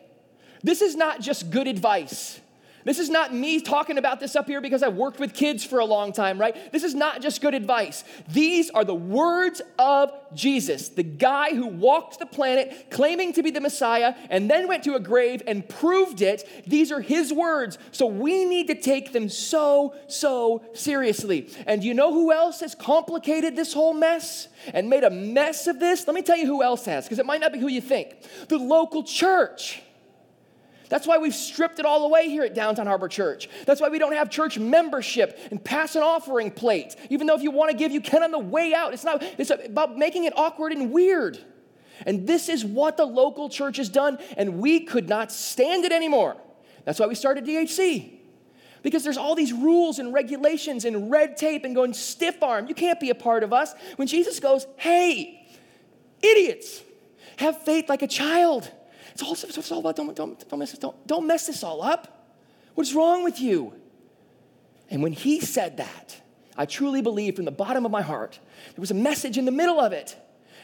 this 0.61 0.81
is 0.81 0.95
not 0.95 1.21
just 1.21 1.49
good 1.49 1.67
advice. 1.67 2.39
This 2.85 2.99
is 2.99 3.09
not 3.09 3.33
me 3.33 3.61
talking 3.61 3.97
about 3.97 4.19
this 4.19 4.35
up 4.35 4.47
here 4.47 4.61
because 4.61 4.83
I've 4.83 4.95
worked 4.95 5.19
with 5.19 5.33
kids 5.33 5.63
for 5.63 5.79
a 5.79 5.85
long 5.85 6.11
time, 6.11 6.39
right? 6.39 6.71
This 6.71 6.83
is 6.83 6.93
not 6.93 7.21
just 7.21 7.41
good 7.41 7.53
advice. 7.53 8.03
These 8.29 8.69
are 8.69 8.83
the 8.83 8.95
words 8.95 9.61
of 9.79 10.11
Jesus, 10.33 10.89
the 10.89 11.03
guy 11.03 11.53
who 11.53 11.67
walked 11.67 12.19
the 12.19 12.25
planet 12.25 12.87
claiming 12.89 13.33
to 13.33 13.43
be 13.43 13.51
the 13.51 13.61
Messiah 13.61 14.15
and 14.29 14.49
then 14.49 14.67
went 14.67 14.83
to 14.83 14.95
a 14.95 14.99
grave 14.99 15.41
and 15.47 15.67
proved 15.67 16.21
it. 16.21 16.47
These 16.67 16.91
are 16.91 17.01
his 17.01 17.31
words. 17.31 17.77
So 17.91 18.05
we 18.05 18.45
need 18.45 18.67
to 18.67 18.75
take 18.75 19.13
them 19.13 19.29
so, 19.29 19.95
so 20.07 20.63
seriously. 20.73 21.49
And 21.65 21.83
you 21.83 21.93
know 21.93 22.11
who 22.11 22.31
else 22.31 22.59
has 22.61 22.75
complicated 22.75 23.55
this 23.55 23.73
whole 23.73 23.93
mess 23.93 24.47
and 24.73 24.89
made 24.89 25.03
a 25.03 25.09
mess 25.09 25.67
of 25.67 25.79
this? 25.79 26.07
Let 26.07 26.15
me 26.15 26.21
tell 26.21 26.37
you 26.37 26.47
who 26.47 26.63
else 26.63 26.85
has, 26.85 27.05
because 27.05 27.19
it 27.19 27.25
might 27.25 27.41
not 27.41 27.53
be 27.53 27.59
who 27.59 27.67
you 27.67 27.81
think. 27.81 28.15
The 28.47 28.57
local 28.57 29.03
church. 29.03 29.81
That's 30.93 31.07
why 31.07 31.17
we've 31.17 31.33
stripped 31.33 31.79
it 31.79 31.87
all 31.87 32.05
away 32.05 32.29
here 32.29 32.43
at 32.43 32.53
Downtown 32.53 32.85
Harbor 32.85 33.07
Church. 33.07 33.49
That's 33.65 33.81
why 33.81 33.89
we 33.89 33.97
don't 33.97 34.13
have 34.13 34.29
church 34.29 34.59
membership 34.59 35.39
and 35.49 35.61
pass 35.61 35.95
an 35.95 36.03
offering 36.03 36.51
plate. 36.51 36.95
Even 37.09 37.25
though 37.25 37.33
if 37.33 37.41
you 37.41 37.49
want 37.49 37.71
to 37.71 37.75
give, 37.75 37.91
you 37.91 37.99
can 37.99 38.21
on 38.21 38.29
the 38.29 38.37
way 38.37 38.75
out. 38.75 38.93
It's 38.93 39.03
not, 39.03 39.23
it's 39.39 39.49
about 39.49 39.97
making 39.97 40.25
it 40.25 40.33
awkward 40.37 40.71
and 40.71 40.91
weird. 40.91 41.43
And 42.05 42.27
this 42.27 42.47
is 42.47 42.63
what 42.63 42.95
the 42.95 43.05
local 43.05 43.49
church 43.49 43.77
has 43.77 43.89
done, 43.89 44.19
and 44.37 44.59
we 44.59 44.81
could 44.81 45.09
not 45.09 45.31
stand 45.31 45.83
it 45.83 45.91
anymore. 45.91 46.37
That's 46.85 46.99
why 46.99 47.07
we 47.07 47.15
started 47.15 47.43
DHC. 47.43 48.19
Because 48.83 49.03
there's 49.03 49.17
all 49.17 49.33
these 49.33 49.51
rules 49.51 49.97
and 49.97 50.13
regulations 50.13 50.85
and 50.85 51.09
red 51.09 51.37
tape 51.37 51.65
and 51.65 51.73
going 51.73 51.93
stiff 51.93 52.43
arm. 52.43 52.67
You 52.67 52.75
can't 52.75 52.99
be 52.99 53.09
a 53.09 53.15
part 53.15 53.41
of 53.41 53.51
us. 53.51 53.73
When 53.95 54.07
Jesus 54.07 54.39
goes, 54.39 54.67
hey, 54.77 55.43
idiots, 56.21 56.83
have 57.37 57.63
faith 57.63 57.89
like 57.89 58.03
a 58.03 58.07
child. 58.07 58.69
It's 59.13 59.21
all, 59.23 59.33
it's 59.33 59.71
all 59.71 59.79
about 59.79 59.95
don't, 59.95 60.15
don't, 60.15 60.49
don't, 60.49 60.59
mess 60.59 60.71
this, 60.71 60.79
don't, 60.79 61.07
don't 61.07 61.27
mess 61.27 61.47
this 61.47 61.63
all 61.63 61.81
up. 61.81 62.27
What's 62.73 62.93
wrong 62.93 63.23
with 63.23 63.39
you? 63.39 63.73
And 64.89 65.03
when 65.03 65.13
he 65.13 65.39
said 65.39 65.77
that, 65.77 66.19
I 66.57 66.65
truly 66.65 67.01
believe 67.01 67.35
from 67.35 67.45
the 67.45 67.51
bottom 67.51 67.85
of 67.85 67.91
my 67.91 68.01
heart, 68.01 68.39
there 68.67 68.81
was 68.81 68.91
a 68.91 68.95
message 68.95 69.37
in 69.37 69.45
the 69.45 69.51
middle 69.51 69.79
of 69.79 69.93
it. 69.93 70.15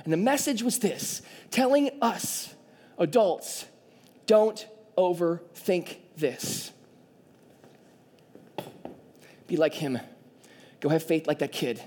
And 0.03 0.13
the 0.13 0.17
message 0.17 0.63
was 0.63 0.79
this 0.79 1.21
telling 1.51 1.91
us, 2.01 2.53
adults, 2.97 3.65
don't 4.25 4.67
overthink 4.97 5.97
this. 6.17 6.71
Be 9.47 9.57
like 9.57 9.73
him. 9.73 9.99
Go 10.79 10.89
have 10.89 11.03
faith 11.03 11.27
like 11.27 11.39
that 11.39 11.51
kid. 11.51 11.81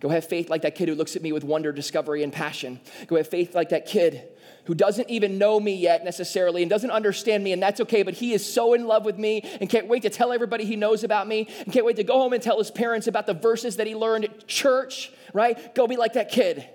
Go 0.00 0.08
have 0.08 0.24
faith 0.24 0.48
like 0.48 0.62
that 0.62 0.74
kid 0.74 0.88
who 0.88 0.94
looks 0.94 1.14
at 1.14 1.22
me 1.22 1.32
with 1.32 1.44
wonder, 1.44 1.72
discovery, 1.72 2.22
and 2.22 2.32
passion. 2.32 2.80
Go 3.06 3.16
have 3.16 3.28
faith 3.28 3.54
like 3.54 3.68
that 3.68 3.86
kid 3.86 4.28
who 4.64 4.74
doesn't 4.74 5.08
even 5.10 5.38
know 5.38 5.58
me 5.58 5.74
yet 5.74 6.04
necessarily 6.04 6.62
and 6.62 6.70
doesn't 6.70 6.90
understand 6.90 7.42
me, 7.42 7.52
and 7.52 7.62
that's 7.62 7.80
okay, 7.80 8.02
but 8.02 8.14
he 8.14 8.32
is 8.32 8.44
so 8.44 8.74
in 8.74 8.86
love 8.86 9.04
with 9.04 9.18
me 9.18 9.40
and 9.60 9.68
can't 9.68 9.86
wait 9.86 10.02
to 10.02 10.10
tell 10.10 10.32
everybody 10.32 10.64
he 10.64 10.76
knows 10.76 11.02
about 11.04 11.26
me 11.26 11.48
and 11.64 11.72
can't 11.72 11.84
wait 11.84 11.96
to 11.96 12.04
go 12.04 12.14
home 12.14 12.32
and 12.32 12.42
tell 12.42 12.58
his 12.58 12.70
parents 12.70 13.06
about 13.06 13.26
the 13.26 13.34
verses 13.34 13.76
that 13.76 13.86
he 13.86 13.94
learned 13.94 14.24
at 14.24 14.46
church, 14.46 15.12
right? 15.32 15.74
Go 15.74 15.86
be 15.86 15.96
like 15.96 16.12
that 16.12 16.30
kid. 16.30 16.68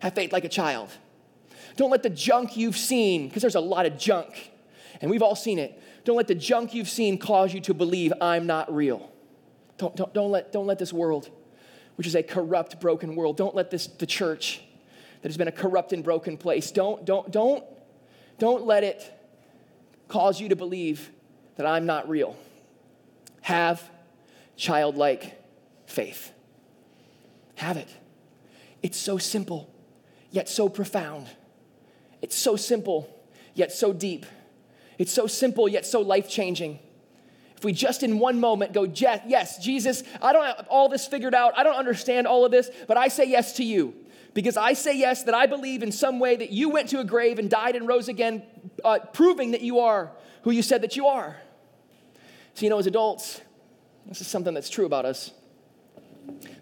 Have 0.00 0.14
faith 0.14 0.32
like 0.32 0.44
a 0.44 0.48
child. 0.48 0.90
Don't 1.76 1.90
let 1.90 2.02
the 2.02 2.10
junk 2.10 2.56
you've 2.56 2.76
seen, 2.76 3.28
because 3.28 3.42
there's 3.42 3.54
a 3.54 3.60
lot 3.60 3.86
of 3.86 3.96
junk, 3.96 4.50
and 5.00 5.10
we've 5.10 5.22
all 5.22 5.36
seen 5.36 5.58
it. 5.58 5.80
Don't 6.04 6.16
let 6.16 6.26
the 6.26 6.34
junk 6.34 6.74
you've 6.74 6.88
seen 6.88 7.18
cause 7.18 7.54
you 7.54 7.60
to 7.62 7.74
believe 7.74 8.12
I'm 8.20 8.46
not 8.46 8.74
real. 8.74 9.10
Don't, 9.78 9.96
don't, 9.96 10.12
don't, 10.12 10.30
let, 10.30 10.52
don't 10.52 10.66
let 10.66 10.78
this 10.78 10.92
world, 10.92 11.30
which 11.96 12.06
is 12.06 12.14
a 12.14 12.22
corrupt, 12.22 12.80
broken 12.80 13.16
world, 13.16 13.36
don't 13.36 13.54
let 13.54 13.70
this, 13.70 13.86
the 13.86 14.06
church, 14.06 14.62
that 15.22 15.28
has 15.28 15.36
been 15.36 15.48
a 15.48 15.52
corrupt 15.52 15.92
and 15.92 16.02
broken 16.02 16.36
place. 16.36 16.70
Don't, 16.70 17.04
don't, 17.04 17.30
don't, 17.30 17.64
don't 18.38 18.64
let 18.64 18.84
it 18.84 19.12
cause 20.08 20.40
you 20.40 20.48
to 20.48 20.56
believe 20.56 21.10
that 21.56 21.66
I'm 21.66 21.86
not 21.86 22.08
real. 22.08 22.36
Have 23.42 23.82
childlike 24.56 25.40
faith. 25.86 26.32
Have 27.56 27.76
it. 27.76 27.88
It's 28.82 28.98
so 28.98 29.18
simple, 29.18 29.72
yet 30.30 30.48
so 30.48 30.68
profound. 30.68 31.28
It's 32.22 32.36
so 32.36 32.56
simple, 32.56 33.08
yet 33.54 33.72
so 33.72 33.92
deep. 33.92 34.24
It's 34.98 35.12
so 35.12 35.26
simple, 35.26 35.68
yet 35.68 35.84
so 35.84 36.00
life 36.00 36.28
changing. 36.28 36.78
If 37.56 37.64
we 37.64 37.74
just 37.74 38.02
in 38.02 38.18
one 38.18 38.40
moment 38.40 38.72
go, 38.72 38.84
yes, 38.84 39.58
Jesus, 39.62 40.02
I 40.22 40.32
don't 40.32 40.44
have 40.46 40.66
all 40.70 40.88
this 40.88 41.06
figured 41.06 41.34
out. 41.34 41.52
I 41.58 41.62
don't 41.62 41.76
understand 41.76 42.26
all 42.26 42.46
of 42.46 42.50
this, 42.50 42.70
but 42.88 42.96
I 42.96 43.08
say 43.08 43.26
yes 43.26 43.54
to 43.54 43.64
you 43.64 43.94
because 44.34 44.56
I 44.56 44.74
say 44.74 44.96
yes, 44.96 45.24
that 45.24 45.34
I 45.34 45.46
believe 45.46 45.82
in 45.82 45.92
some 45.92 46.20
way 46.20 46.36
that 46.36 46.50
you 46.50 46.68
went 46.68 46.88
to 46.90 47.00
a 47.00 47.04
grave 47.04 47.38
and 47.38 47.50
died 47.50 47.76
and 47.76 47.86
rose 47.86 48.08
again, 48.08 48.42
uh, 48.84 48.98
proving 49.12 49.50
that 49.52 49.60
you 49.60 49.80
are 49.80 50.12
who 50.42 50.50
you 50.50 50.62
said 50.62 50.82
that 50.82 50.96
you 50.96 51.06
are. 51.06 51.36
So, 52.54 52.64
you 52.64 52.70
know, 52.70 52.78
as 52.78 52.86
adults, 52.86 53.40
this 54.06 54.20
is 54.20 54.26
something 54.26 54.54
that's 54.54 54.70
true 54.70 54.86
about 54.86 55.04
us. 55.04 55.32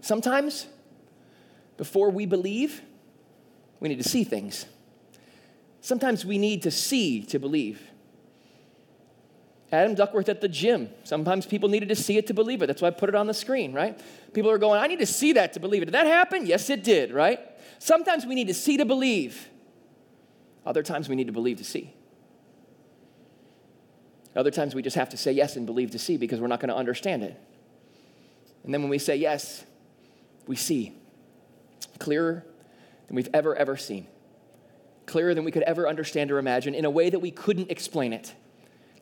Sometimes, 0.00 0.66
before 1.76 2.10
we 2.10 2.26
believe, 2.26 2.82
we 3.80 3.88
need 3.88 4.02
to 4.02 4.08
see 4.08 4.24
things. 4.24 4.66
Sometimes 5.80 6.24
we 6.24 6.38
need 6.38 6.62
to 6.62 6.70
see 6.70 7.22
to 7.22 7.38
believe. 7.38 7.80
Adam 9.70 9.94
Duckworth 9.94 10.28
at 10.28 10.40
the 10.40 10.48
gym. 10.48 10.88
Sometimes 11.04 11.46
people 11.46 11.68
needed 11.68 11.90
to 11.90 11.96
see 11.96 12.16
it 12.16 12.26
to 12.28 12.34
believe 12.34 12.62
it. 12.62 12.66
That's 12.66 12.80
why 12.80 12.88
I 12.88 12.90
put 12.90 13.08
it 13.08 13.14
on 13.14 13.26
the 13.26 13.34
screen, 13.34 13.72
right? 13.72 14.00
People 14.32 14.50
are 14.50 14.58
going, 14.58 14.80
I 14.80 14.86
need 14.86 14.98
to 15.00 15.06
see 15.06 15.34
that 15.34 15.52
to 15.52 15.60
believe 15.60 15.82
it. 15.82 15.86
Did 15.86 15.94
that 15.94 16.06
happen? 16.06 16.46
Yes, 16.46 16.70
it 16.70 16.82
did, 16.82 17.12
right? 17.12 17.40
Sometimes 17.78 18.26
we 18.26 18.34
need 18.34 18.48
to 18.48 18.54
see 18.54 18.76
to 18.76 18.84
believe. 18.84 19.48
Other 20.64 20.82
times 20.82 21.08
we 21.08 21.16
need 21.16 21.26
to 21.26 21.32
believe 21.32 21.58
to 21.58 21.64
see. 21.64 21.94
Other 24.36 24.50
times 24.50 24.74
we 24.74 24.82
just 24.82 24.96
have 24.96 25.08
to 25.10 25.16
say 25.16 25.32
yes 25.32 25.56
and 25.56 25.66
believe 25.66 25.90
to 25.92 25.98
see 25.98 26.16
because 26.16 26.40
we're 26.40 26.46
not 26.46 26.60
going 26.60 26.68
to 26.68 26.76
understand 26.76 27.22
it. 27.22 27.40
And 28.64 28.72
then 28.72 28.82
when 28.82 28.90
we 28.90 28.98
say 28.98 29.16
yes, 29.16 29.64
we 30.46 30.56
see 30.56 30.92
clearer 31.98 32.44
than 33.06 33.16
we've 33.16 33.30
ever, 33.32 33.56
ever 33.56 33.76
seen, 33.76 34.06
clearer 35.06 35.34
than 35.34 35.44
we 35.44 35.50
could 35.50 35.62
ever 35.62 35.88
understand 35.88 36.30
or 36.30 36.38
imagine 36.38 36.74
in 36.74 36.84
a 36.84 36.90
way 36.90 37.10
that 37.10 37.18
we 37.18 37.30
couldn't 37.30 37.70
explain 37.70 38.12
it, 38.12 38.34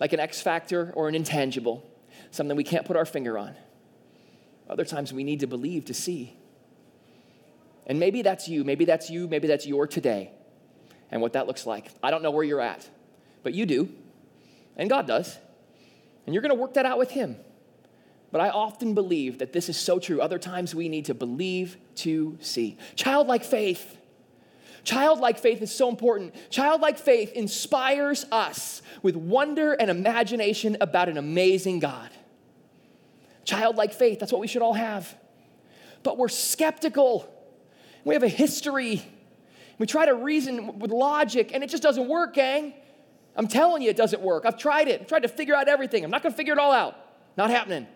like 0.01 0.12
an 0.12 0.21
X 0.21 0.40
factor 0.40 0.92
or 0.95 1.09
an 1.09 1.14
intangible, 1.14 1.88
something 2.31 2.57
we 2.57 2.64
can't 2.64 2.87
put 2.87 2.97
our 2.97 3.05
finger 3.05 3.37
on. 3.37 3.55
Other 4.69 4.85
times 4.85 5.12
we 5.12 5.25
need 5.25 5.40
to 5.40 5.47
believe 5.47 5.85
to 5.87 5.95
see. 5.95 6.37
And 7.87 8.01
maybe 8.01 8.22
that's 8.22 8.49
you, 8.49 8.64
maybe 8.64 8.85
that's 8.85 9.11
you, 9.11 9.29
maybe 9.29 9.46
that's 9.46 9.66
your 9.66 9.87
today 9.87 10.33
and 11.11 11.20
what 11.20 11.35
that 11.35 11.46
looks 11.46 11.66
like. 11.66 11.90
I 12.03 12.11
don't 12.11 12.22
know 12.22 12.31
where 12.31 12.44
you're 12.44 12.61
at, 12.61 12.88
but 13.42 13.55
you 13.55 13.64
do, 13.66 13.88
and 14.77 14.90
God 14.90 15.07
does. 15.07 15.38
And 16.27 16.35
you're 16.35 16.42
to 16.42 16.55
work 16.55 16.75
that 16.75 16.85
out 16.85 16.99
with 16.99 17.12
Him. 17.12 17.37
But 18.33 18.40
I 18.40 18.51
often 18.51 18.94
believe 18.94 19.38
that 19.38 19.53
this 19.53 19.68
is 19.68 19.77
so 19.77 19.99
true. 19.99 20.20
Other 20.20 20.38
times 20.38 20.75
we 20.75 20.88
need 20.88 21.05
to 21.07 21.14
believe 21.14 21.77
to 21.96 22.37
see. 22.40 22.77
Childlike 22.96 23.44
faith. 23.44 23.96
Childlike 24.83 25.38
faith 25.38 25.62
is 25.62 25.72
so 25.72 25.88
important. 25.88 26.35
Childlike 26.51 26.99
faith 26.99 27.33
inspires 27.33 28.27
us 28.31 28.83
with 29.03 29.16
wonder 29.16 29.72
and 29.72 29.90
imagination 29.90 30.77
about 30.81 31.09
an 31.09 31.16
amazing 31.16 31.79
God. 31.79 32.11
Childlike 33.44 33.92
faith, 33.92 34.18
that's 34.18 34.33
what 34.33 34.40
we 34.40 34.49
should 34.49 34.62
all 34.62 34.75
have. 34.75 35.16
But 36.03 36.18
we're 36.18 36.29
skeptical. 36.29 37.33
We 38.07 38.14
have 38.14 38.23
a 38.23 38.29
history. 38.29 39.03
We 39.79 39.87
try 39.87 40.07
to 40.07 40.14
reason 40.14 40.79
with 40.79 40.92
logic, 40.92 41.51
and 41.53 41.64
it 41.64 41.69
just 41.69 41.83
doesn't 41.83 42.07
work, 42.07 42.35
gang. 42.35 42.73
I'm 43.35 43.49
telling 43.49 43.83
you, 43.83 43.90
it 43.90 43.97
doesn't 43.97 44.23
work. 44.23 44.45
I've 44.47 44.57
tried 44.57 44.87
it. 44.87 45.01
I've 45.01 45.09
tried 45.09 45.25
to 45.25 45.29
figure 45.29 45.57
out 45.57 45.66
everything. 45.66 46.05
I'm 46.05 46.11
not 46.12 46.23
going 46.23 46.33
to 46.33 46.37
figure 46.37 46.53
it 46.53 46.59
all 46.61 46.71
out. 46.71 46.97
Not 47.37 47.51
happening. 47.51 47.88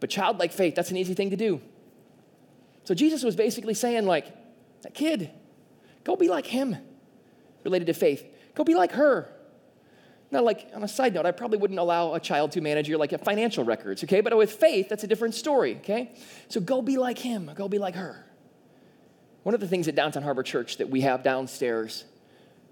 But 0.00 0.08
childlike 0.08 0.52
faith, 0.52 0.74
that's 0.74 0.90
an 0.90 0.96
easy 0.96 1.12
thing 1.12 1.28
to 1.30 1.36
do. 1.36 1.60
So 2.84 2.94
Jesus 2.94 3.22
was 3.22 3.36
basically 3.36 3.74
saying, 3.74 4.06
like, 4.06 4.26
that 4.82 4.94
kid, 4.94 5.30
go 6.02 6.16
be 6.16 6.28
like 6.28 6.46
him, 6.46 6.74
related 7.62 7.88
to 7.88 7.94
faith. 7.94 8.24
Go 8.54 8.64
be 8.64 8.74
like 8.74 8.92
her. 8.92 9.30
Now, 10.30 10.40
like 10.40 10.70
on 10.74 10.82
a 10.82 10.88
side 10.88 11.12
note, 11.12 11.26
I 11.26 11.30
probably 11.30 11.58
wouldn't 11.58 11.78
allow 11.78 12.14
a 12.14 12.20
child 12.20 12.52
to 12.52 12.62
manage 12.62 12.88
your 12.88 12.96
like 12.96 13.22
financial 13.22 13.64
records, 13.64 14.02
okay? 14.02 14.22
But 14.22 14.34
with 14.34 14.52
faith, 14.52 14.88
that's 14.88 15.04
a 15.04 15.06
different 15.06 15.34
story, 15.34 15.76
okay? 15.76 16.12
So 16.48 16.58
go 16.62 16.80
be 16.80 16.96
like 16.96 17.18
him, 17.18 17.50
go 17.54 17.68
be 17.68 17.78
like 17.78 17.96
her. 17.96 18.23
One 19.44 19.54
of 19.54 19.60
the 19.60 19.68
things 19.68 19.88
at 19.88 19.94
Downtown 19.94 20.22
Harbor 20.22 20.42
Church 20.42 20.78
that 20.78 20.88
we 20.88 21.02
have 21.02 21.22
downstairs 21.22 22.04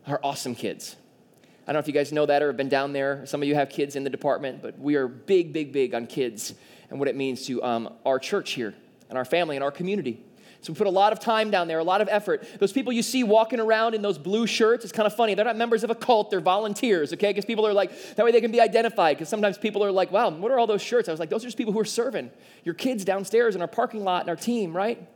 are 0.07 0.19
awesome 0.25 0.55
kids. 0.55 0.97
I 1.45 1.67
don't 1.67 1.75
know 1.75 1.81
if 1.81 1.87
you 1.87 1.93
guys 1.93 2.13
know 2.13 2.25
that 2.25 2.43
or 2.43 2.47
have 2.47 2.57
been 2.57 2.71
down 2.71 2.95
there. 2.95 3.27
Some 3.27 3.43
of 3.43 3.47
you 3.47 3.55
have 3.55 3.69
kids 3.69 3.95
in 3.95 4.05
the 4.05 4.11
department, 4.11 4.63
but 4.63 4.79
we 4.79 4.95
are 4.95 5.07
big, 5.07 5.53
big, 5.53 5.71
big 5.71 5.95
on 5.95 6.07
kids 6.07 6.55
and 6.89 6.99
what 6.99 7.09
it 7.09 7.15
means 7.15 7.45
to 7.47 7.63
um, 7.63 7.93
our 8.07 8.19
church 8.19 8.53
here 8.53 8.75
and 9.11 9.19
our 9.19 9.27
family 9.27 9.55
and 9.55 9.63
our 9.63 9.71
community. 9.71 10.25
So 10.63 10.73
we 10.73 10.79
put 10.79 10.87
a 10.87 10.91
lot 10.91 11.13
of 11.13 11.21
time 11.21 11.51
down 11.51 11.69
there, 11.69 11.79
a 11.79 11.85
lot 11.85 12.01
of 12.01 12.09
effort. 12.09 12.49
Those 12.59 12.73
people 12.73 12.91
you 12.91 13.03
see 13.03 13.23
walking 13.23 13.61
around 13.61 13.95
in 13.95 14.01
those 14.01 14.17
blue 14.17 14.47
shirts, 14.47 14.83
it's 14.83 14.95
kind 14.95 15.07
of 15.07 15.15
funny. 15.15 15.35
They're 15.35 15.45
not 15.45 15.57
members 15.59 15.85
of 15.85 15.91
a 15.91 15.95
cult, 15.95 16.31
they're 16.31 16.41
volunteers, 16.41 17.13
okay? 17.13 17.29
Because 17.29 17.45
people 17.45 17.67
are 17.67 17.75
like, 17.75 18.17
that 18.17 18.25
way 18.25 18.33
they 18.33 18.41
can 18.41 18.51
be 18.51 18.63
identified. 18.63 19.19
Because 19.19 19.29
sometimes 19.29 19.59
people 19.59 19.85
are 19.85 19.93
like, 19.93 20.11
wow, 20.11 20.31
what 20.31 20.51
are 20.51 20.59
all 20.59 20.67
those 20.67 20.81
shirts? 20.81 21.07
I 21.07 21.13
was 21.13 21.21
like, 21.21 21.29
those 21.29 21.45
are 21.45 21.49
just 21.49 21.59
people 21.59 21.75
who 21.75 21.81
are 21.81 21.85
serving 21.85 22.31
your 22.65 22.75
kids 22.75 23.05
downstairs 23.05 23.57
in 23.57 23.61
our 23.61 23.69
parking 23.69 24.05
lot 24.05 24.23
and 24.23 24.31
our 24.31 24.37
team, 24.37 24.75
right? 24.75 25.07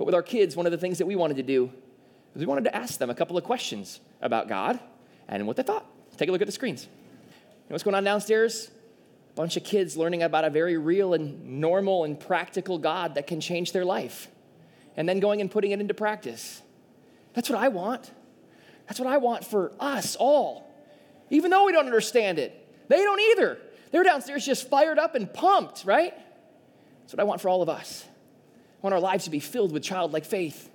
But 0.00 0.06
with 0.06 0.14
our 0.14 0.22
kids, 0.22 0.56
one 0.56 0.64
of 0.64 0.72
the 0.72 0.78
things 0.78 0.96
that 0.96 1.04
we 1.04 1.14
wanted 1.14 1.36
to 1.36 1.42
do 1.42 1.70
was 2.32 2.40
we 2.40 2.46
wanted 2.46 2.64
to 2.64 2.74
ask 2.74 2.98
them 2.98 3.10
a 3.10 3.14
couple 3.14 3.36
of 3.36 3.44
questions 3.44 4.00
about 4.22 4.48
God 4.48 4.80
and 5.28 5.46
what 5.46 5.58
they 5.58 5.62
thought. 5.62 5.84
Take 6.16 6.30
a 6.30 6.32
look 6.32 6.40
at 6.40 6.46
the 6.46 6.52
screens. 6.52 6.84
You 6.84 6.88
know 7.68 7.74
what's 7.74 7.84
going 7.84 7.94
on 7.94 8.02
downstairs? 8.02 8.70
A 9.32 9.34
bunch 9.34 9.58
of 9.58 9.62
kids 9.62 9.98
learning 9.98 10.22
about 10.22 10.46
a 10.46 10.48
very 10.48 10.78
real 10.78 11.12
and 11.12 11.60
normal 11.60 12.04
and 12.04 12.18
practical 12.18 12.78
God 12.78 13.16
that 13.16 13.26
can 13.26 13.42
change 13.42 13.72
their 13.72 13.84
life 13.84 14.28
and 14.96 15.06
then 15.06 15.20
going 15.20 15.42
and 15.42 15.50
putting 15.50 15.70
it 15.70 15.82
into 15.82 15.92
practice. 15.92 16.62
That's 17.34 17.50
what 17.50 17.58
I 17.58 17.68
want. 17.68 18.10
That's 18.86 18.98
what 18.98 19.06
I 19.06 19.18
want 19.18 19.44
for 19.44 19.70
us 19.78 20.16
all. 20.16 20.66
Even 21.28 21.50
though 21.50 21.66
we 21.66 21.72
don't 21.72 21.84
understand 21.84 22.38
it, 22.38 22.56
they 22.88 23.04
don't 23.04 23.20
either. 23.32 23.58
They're 23.90 24.04
downstairs 24.04 24.46
just 24.46 24.66
fired 24.70 24.98
up 24.98 25.14
and 25.14 25.30
pumped, 25.30 25.84
right? 25.84 26.14
That's 27.02 27.12
what 27.12 27.20
I 27.20 27.24
want 27.24 27.42
for 27.42 27.50
all 27.50 27.60
of 27.60 27.68
us. 27.68 28.06
Want 28.82 28.94
our 28.94 29.00
lives 29.00 29.24
to 29.24 29.30
be 29.30 29.40
filled 29.40 29.72
with 29.72 29.82
childlike 29.82 30.24
faith, 30.24 30.70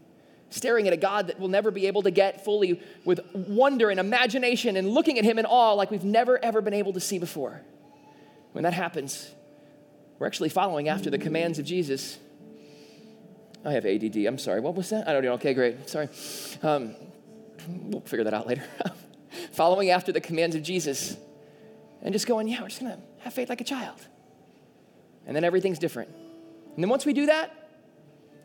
staring 0.49 0.87
at 0.87 0.93
a 0.93 0.97
God 0.97 1.27
that 1.27 1.39
we'll 1.39 1.49
never 1.49 1.71
be 1.71 1.87
able 1.87 2.03
to 2.03 2.11
get 2.11 2.45
fully 2.45 2.81
with 3.03 3.19
wonder 3.33 3.89
and 3.89 3.99
imagination 3.99 4.77
and 4.77 4.89
looking 4.89 5.17
at 5.17 5.25
Him 5.25 5.39
in 5.39 5.45
awe 5.45 5.73
like 5.73 5.91
we've 5.91 6.03
never, 6.03 6.43
ever 6.43 6.61
been 6.61 6.73
able 6.73 6.93
to 6.93 6.99
see 6.99 7.19
before. 7.19 7.61
When 8.51 8.63
that 8.63 8.73
happens, 8.73 9.31
we're 10.19 10.27
actually 10.27 10.49
following 10.49 10.87
after 10.87 11.09
the 11.09 11.17
commands 11.17 11.59
of 11.59 11.65
Jesus 11.65 12.19
I 13.65 13.71
have 13.73 13.85
ADD. 13.85 14.15
I'm 14.27 14.37
sorry. 14.37 14.61
What 14.61 14.75
was 14.75 14.91
that? 14.91 15.07
I 15.07 15.13
don't 15.13 15.23
know. 15.23 15.33
Okay, 15.33 15.55
great. 15.55 15.89
Sorry. 15.89 16.07
Um, 16.61 16.95
we'll 17.67 18.01
figure 18.01 18.23
that 18.23 18.33
out 18.33 18.45
later. 18.45 18.63
Following 19.53 19.89
after 19.89 20.11
the 20.11 20.21
commands 20.21 20.55
of 20.55 20.61
Jesus 20.61 21.17
and 22.03 22.13
just 22.13 22.27
going, 22.27 22.47
yeah, 22.47 22.61
we're 22.61 22.67
just 22.67 22.79
going 22.79 22.95
to 22.95 23.01
have 23.21 23.33
faith 23.33 23.49
like 23.49 23.61
a 23.61 23.65
child. 23.65 23.99
And 25.25 25.35
then 25.35 25.43
everything's 25.43 25.79
different. 25.79 26.09
And 26.75 26.83
then 26.83 26.89
once 26.89 27.07
we 27.07 27.13
do 27.13 27.25
that, 27.25 27.64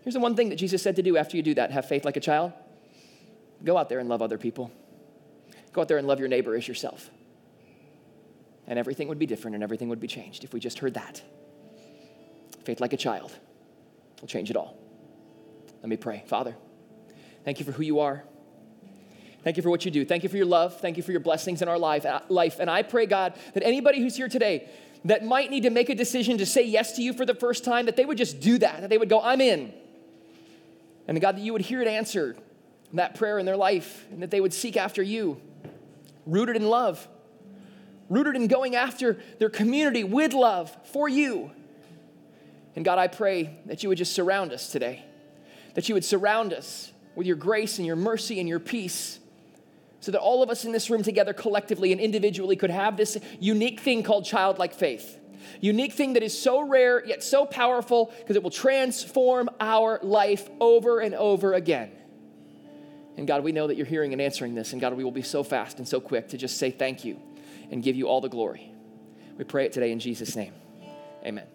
here's 0.03 0.15
the 0.15 0.21
one 0.21 0.35
thing 0.37 0.49
that 0.51 0.57
Jesus 0.57 0.83
said 0.83 0.97
to 0.97 1.03
do 1.03 1.17
after 1.17 1.37
you 1.37 1.43
do 1.43 1.55
that 1.55 1.71
have 1.71 1.87
faith 1.87 2.05
like 2.05 2.17
a 2.17 2.21
child. 2.21 2.53
Go 3.65 3.77
out 3.77 3.89
there 3.89 3.99
and 3.99 4.09
love 4.09 4.23
other 4.23 4.39
people. 4.39 4.71
Go 5.73 5.83
out 5.83 5.89
there 5.89 5.99
and 5.99 6.07
love 6.07 6.19
your 6.19 6.29
neighbor 6.29 6.55
as 6.57 6.67
yourself. 6.67 7.11
And 8.67 8.79
everything 8.79 9.09
would 9.09 9.19
be 9.19 9.27
different 9.27 9.55
and 9.55 9.65
everything 9.65 9.89
would 9.89 10.01
be 10.01 10.07
changed 10.07 10.45
if 10.45 10.53
we 10.53 10.61
just 10.61 10.79
heard 10.79 10.95
that. 10.95 11.23
Faith 12.65 12.81
like 12.81 12.93
a 12.93 12.97
child 12.97 13.33
will 14.21 14.29
change 14.29 14.51
it 14.51 14.57
all. 14.57 14.77
Let 15.83 15.89
me 15.89 15.97
pray. 15.97 16.23
Father, 16.27 16.55
thank 17.45 17.59
you 17.59 17.65
for 17.65 17.73
who 17.73 17.83
you 17.83 18.01
are. 18.01 18.25
Thank 19.43 19.57
you 19.57 19.63
for 19.63 19.71
what 19.71 19.85
you 19.85 19.91
do. 19.91 20.05
Thank 20.05 20.23
you 20.23 20.29
for 20.29 20.37
your 20.37 20.47
love. 20.47 20.79
Thank 20.81 20.99
you 20.99 21.03
for 21.03 21.13
your 21.13 21.21
blessings 21.21 21.63
in 21.63 21.69
our 21.69 21.79
life. 21.79 22.05
Uh, 22.05 22.21
life. 22.29 22.59
And 22.61 22.69
I 22.69 22.83
pray, 22.83 23.07
God, 23.07 23.35
that 23.55 23.63
anybody 23.63 24.01
who's 24.01 24.17
here 24.17 24.29
today 24.29 24.69
that 25.07 25.25
might 25.25 25.51
need 25.51 25.63
to 25.63 25.71
make 25.71 25.89
a 25.89 25.95
decision 25.95 26.37
to 26.39 26.47
say 26.47 26.63
yes 26.63 26.97
to 26.97 27.03
you 27.03 27.15
for 27.15 27.25
the 27.25 27.35
first 27.35 27.65
time, 27.65 27.87
that 27.87 27.97
they 27.97 28.05
would 28.05 28.19
just 28.19 28.41
do 28.41 28.59
that, 28.59 28.83
that 28.83 28.91
they 28.91 28.99
would 28.99 29.09
go, 29.09 29.21
I'm 29.23 29.41
in. 29.41 29.73
And 31.11 31.21
God, 31.21 31.37
that 31.37 31.43
you 31.43 31.53
would 31.53 31.61
hear 31.61 31.83
it 31.83 31.89
answered, 31.89 32.39
that 32.95 33.15
prayer 33.15 33.39
in 33.39 33.45
their 33.45 33.57
life, 33.57 34.07
and 34.11 34.23
that 34.23 34.31
they 34.31 34.41
would 34.41 34.55
seek 34.55 34.79
after 34.79 35.03
you, 35.03 35.41
rooted 36.25 36.57
in 36.57 36.67
love, 36.67 37.07
rooted 38.09 38.35
in 38.35 38.47
going 38.47 38.75
after 38.75 39.19
their 39.39 39.51
community 39.51 40.05
with 40.05 40.33
love 40.33 40.75
for 40.85 41.09
you. 41.09 41.51
And 42.75 42.85
God, 42.85 42.99
I 42.99 43.09
pray 43.09 43.59
that 43.67 43.83
you 43.83 43.91
would 43.91 43.99
just 43.99 44.15
surround 44.15 44.53
us 44.53 44.73
today 44.73 45.05
that 45.75 45.89
you 45.89 45.95
would 45.95 46.05
surround 46.05 46.53
us 46.53 46.93
with 47.15 47.27
your 47.27 47.37
grace 47.37 47.79
and 47.79 47.87
your 47.87 47.97
mercy 47.97 48.39
and 48.39 48.49
your 48.49 48.61
peace 48.61 49.19
so 50.01 50.13
that 50.13 50.21
all 50.21 50.43
of 50.43 50.51
us 50.51 50.65
in 50.65 50.73
this 50.73 50.89
room 50.89 51.03
together 51.03 51.33
collectively 51.33 51.93
and 51.93 52.01
individually 52.01 52.57
could 52.57 52.71
have 52.71 52.97
this 52.97 53.19
unique 53.39 53.81
thing 53.81 54.03
called 54.03 54.25
childlike 54.25 54.73
faith. 54.73 55.19
Unique 55.61 55.93
thing 55.93 56.15
that 56.15 56.23
is 56.23 56.39
so 56.39 56.61
rare 56.61 57.05
yet 57.05 57.23
so 57.23 57.45
powerful 57.47 58.13
because 58.19 58.37
it 58.37 58.43
will 58.43 58.51
transform 58.51 59.49
our 59.61 59.99
life 60.03 60.49
over 60.61 61.01
and 61.01 61.15
over 61.15 61.55
again. 61.55 61.91
And 63.17 63.27
God, 63.27 63.45
we 63.45 63.53
know 63.53 63.67
that 63.67 63.77
you're 63.77 63.87
hearing 63.87 64.13
and 64.13 64.23
answering 64.23 64.55
this. 64.55 64.73
And 64.73 64.81
God, 64.81 64.95
we 64.95 65.05
will 65.05 65.11
be 65.11 65.23
so 65.23 65.43
fast 65.43 65.79
and 65.79 65.87
so 65.87 66.01
quick 66.01 66.29
to 66.29 66.39
just 66.39 66.57
say 66.57 66.71
thank 66.71 67.05
you 67.05 67.21
and 67.71 67.83
give 67.83 67.97
you 67.97 68.09
all 68.09 68.21
the 68.21 68.29
glory. 68.29 68.73
We 69.37 69.45
pray 69.45 69.67
it 69.67 69.73
today 69.73 69.93
in 69.93 70.01
Jesus' 70.01 70.37
name. 70.37 70.53
Amen. 71.25 71.47